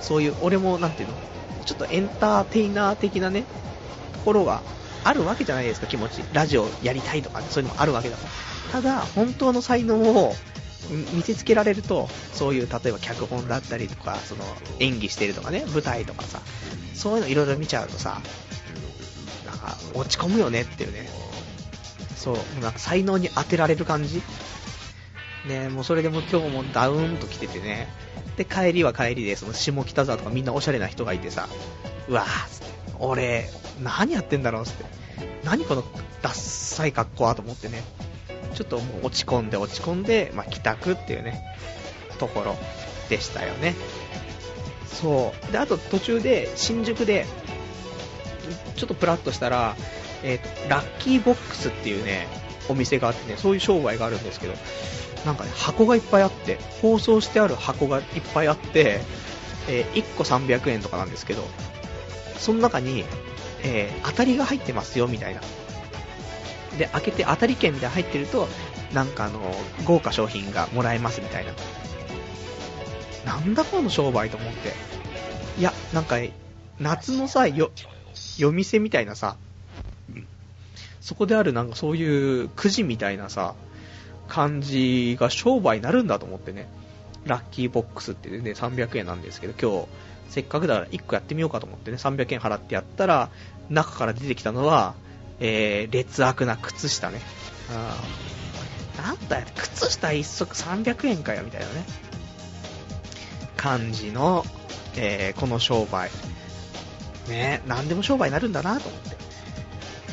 [0.01, 1.15] そういう、俺も、なんていうの、
[1.69, 3.43] ちょっとエンターテイナー的なね、
[4.15, 4.62] ところが
[5.05, 6.23] あるわけじゃないですか、気持ち。
[6.32, 8.27] ラジオやりたいとか、ね、そういうのもあるわけだか
[8.73, 8.81] ら。
[8.81, 10.35] ただ、本当の才能を
[11.12, 14.45] 見せつけられると、そういう、例えば脚本だったりとか、その、
[14.81, 16.40] 演技してるとかね、舞台とかさ、
[16.95, 18.23] そういうのいろいろ見ちゃうとさ、
[19.45, 21.07] なんか、落ち込むよねっていうね。
[22.16, 24.23] そう、なんか才能に当てられる感じ
[25.49, 27.89] ね、もうそれでも今日もダウンと来ててね。
[28.37, 31.49] で、帰りは帰りで、その下北沢とかみんなおしゃれな人がいてさ、
[32.09, 32.66] うわーっつって、
[33.01, 33.51] 俺、
[33.83, 34.85] 何やってんだろうっつって、
[35.45, 35.83] 何この
[36.23, 37.83] ダッサい格好はと思ってね、
[38.55, 41.43] ちょっともう落ち込んで落ち込んで、まあ、帰宅っていうね、
[42.19, 42.57] ところ
[43.09, 43.75] でしたよね。
[44.87, 45.53] そう。
[45.53, 47.27] で、あと途中で新宿で、
[48.77, 49.77] ちょっとプラッとしたら、
[50.23, 52.27] え、ー、と、ラッキーボックスっていうね、
[52.69, 54.55] お店があってね、そういう商売があるんですけど、
[55.24, 58.05] なんかね、箱がいっぱいあって、包装してある箱がいっ
[58.35, 59.01] ぱいあって、
[59.69, 61.43] えー、1個300円とかなんですけど、
[62.39, 63.05] その中に、
[63.62, 65.40] えー、当たりが入ってますよ、みたいな。
[66.78, 68.49] で、開けて当たり券みたいな入ってると、
[68.93, 69.40] なんかあの、
[69.85, 71.53] 豪華商品がもらえますみたいな。
[73.24, 74.73] なんだこの商売と思って。
[75.59, 76.16] いや、なんか、
[76.78, 77.70] 夏のさ、よ、
[78.39, 79.36] 夜店みたいなさ、
[81.01, 83.55] そこであるなんかそういうくじみたいなさ、
[84.28, 86.68] 感じが商売になるんだと思ってね。
[87.24, 89.88] ラッキーボックスってね、300円なんですけど、今日、
[90.28, 93.30] せっかくだから1個やってみようかと思ってね、300円払ってやったら、
[93.70, 94.94] 中から出てきたのは、
[95.40, 97.20] えー、劣悪な靴下ね。
[97.70, 99.05] うん。
[99.05, 101.84] なんだよ、靴下1足300円かよ、みたいなね。
[103.56, 104.44] 感じの、
[104.96, 106.10] えー、この商売。
[107.28, 109.16] ね、何でも商売になるんだなと思って。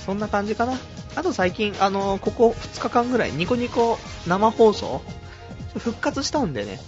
[0.06, 0.78] そんな感じかな。
[1.16, 3.98] あと最近、あのここ2日間ぐらい、ニコニコ
[4.28, 5.02] 生放送、
[5.78, 6.80] 復活したんでね、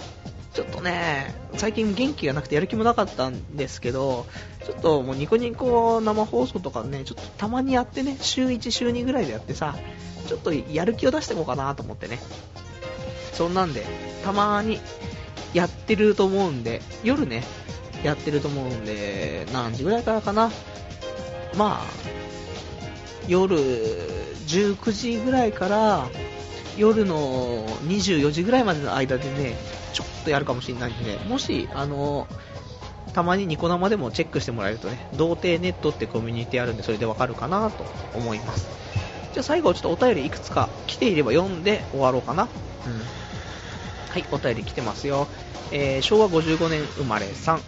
[0.54, 4.26] ちょっとね、最近元気がなくてやる気もなかったんですけど、
[4.66, 9.76] ちょっともうニコニコ生放送とかね、ちょっとたまにやってね、週1、週2ぐらいでやってさ、
[10.28, 12.20] ちょっとやる気を出していこうかなと思ってね。
[13.34, 13.86] そんなんで、
[14.26, 14.82] たまに
[15.54, 17.44] やってると思うんで、夜ね、
[18.04, 20.52] やってると思うんで、何時ぐらいからかな。
[21.56, 21.86] まあ、
[23.28, 23.58] 夜
[24.48, 26.08] 19時ぐらいから
[26.78, 29.56] 夜の24時ぐらいまでの間でね、
[29.94, 32.28] ちょっとやるかもしれないんでね、もし、あの、
[33.14, 37.84] たまにニコ生でもチェックしてもらえるとね、童貞ネットってコミュニティあるんで、それでわかるかなと
[38.14, 38.68] 思います。
[39.34, 42.44] じゃあ最後ちょっとお便りいくつか来ていれば読んで終わろうかな。
[42.44, 42.50] うん。
[44.10, 45.28] はい、お便り来てますよ。
[45.72, 47.60] えー、昭和55年生まれ3、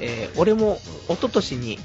[0.00, 0.78] えー、俺も
[1.08, 1.78] 一昨年に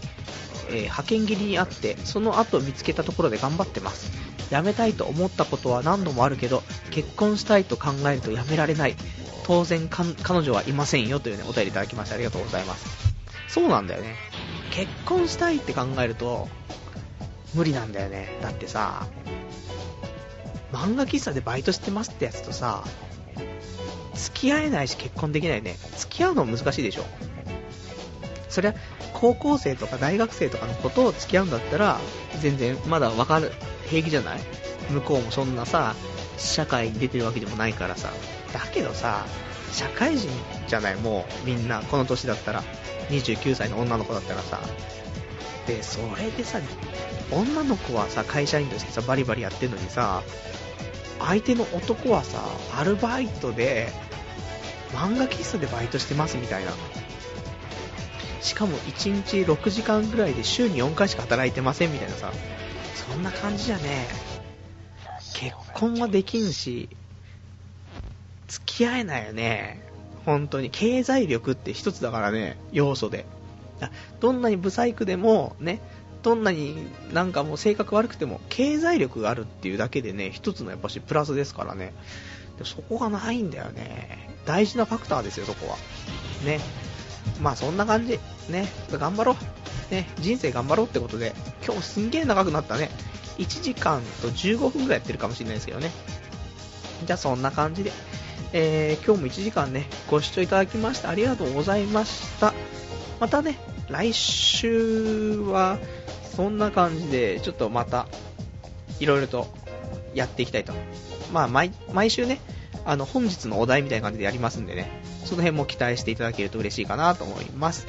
[0.72, 4.12] えー、派遣切りにあって、その後見つけたところで頑張ってます。
[4.50, 8.96] 辞めたいと思ったことは何度もあるけど、結婚したいと考えると辞められない。
[9.44, 12.86] 当然彼女はいませんよというね、お便りいただきましてありがとうございます。
[13.48, 14.16] そうなんだよね。
[14.72, 16.48] 結婚したいって考えると、
[17.54, 18.38] 無理なんだよね。
[18.42, 19.08] だってさ、
[20.72, 22.84] 漫画喫茶でバイトしてますってやつとさ、
[24.14, 25.78] 付き合えないし結婚できないね。
[25.98, 27.06] 付き合うの難しいでしょ。
[28.50, 28.76] そりゃ、
[29.22, 32.00] 高校生とか大学生とかのことを付き合うんだったら、
[32.40, 33.52] 全然まだわかる、
[33.86, 34.40] 平気じゃない？
[34.90, 35.96] 向こうもそんなさ、
[36.38, 38.10] 社会に出てるわけでもないからさ。
[38.52, 39.26] だけどさ、
[39.72, 40.28] 社会人
[40.68, 42.64] じゃない、もうみんな、この年だったら、
[43.10, 44.60] 29歳の女の子だったらさ。
[45.68, 46.60] で、それでさ、
[47.32, 50.24] 女の子はさ、会社員としてさ、バリバリやってんのにさ、
[51.20, 52.44] 相手の男はさ、
[52.76, 53.94] アルバイトで、
[54.94, 56.72] 漫画喫茶でバイトしてますみたいな。
[58.42, 62.32] しかも1日6時間ぐらいで週に4回しか働いてませんみたいなさ、
[62.96, 64.08] そんな感じじゃね
[65.34, 66.90] 結婚はできんし、
[68.48, 69.82] 付き合えないよね。
[70.26, 70.70] 本当に。
[70.70, 73.26] 経済力って一つだからね、要素で。
[74.20, 75.80] どんなにブサイクでも、ね、
[76.22, 81.94] どんなになんかもう性格悪くても、経済力があるっていうだけでね、一つのやっぱしプラスですからね。
[82.64, 84.30] そこがないんだよね。
[84.46, 85.78] 大事なファクターですよ、そこは。
[86.46, 86.60] ね。
[87.42, 88.20] まあそんな感じ。
[88.50, 88.68] ね。
[88.92, 89.94] 頑張ろう。
[89.94, 90.08] ね。
[90.20, 91.34] 人生頑張ろうってことで、
[91.66, 92.90] 今日すんげえ長くなったね。
[93.38, 95.92] 1時間と15分ぐらいやってるかもしれないですけどね。
[97.06, 97.92] じゃあそんな感じで。
[98.54, 102.54] えー、今日も1時間ね、ご視聴いただきましてありがとうございました。
[103.20, 103.58] またね、
[103.90, 105.80] 来週は、
[106.36, 108.08] そんな感じで、ちょっとまた、
[109.00, 109.48] いろいろと
[110.14, 110.74] やっていきたいと。
[111.32, 112.42] まあ、毎、毎週ね、
[112.86, 114.90] あの、本日のお題みたいな感じでやりますんでね、
[115.26, 117.88] その辺も期待していただけると嬉しいかなと思います。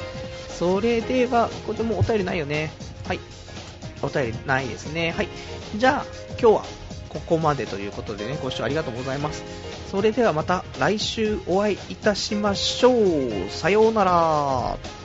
[0.49, 2.71] それでは、これもお便りないよね。
[3.07, 3.21] はい。
[4.03, 5.13] お便りないですね。
[5.13, 5.29] はい。
[5.77, 6.07] じゃあ、
[6.41, 6.65] 今日は
[7.09, 9.45] ここまでということでね、ご視聴ありがとうございます。
[9.91, 13.51] それではまた来週お会いいたしましょう。
[13.51, 15.02] さようなら。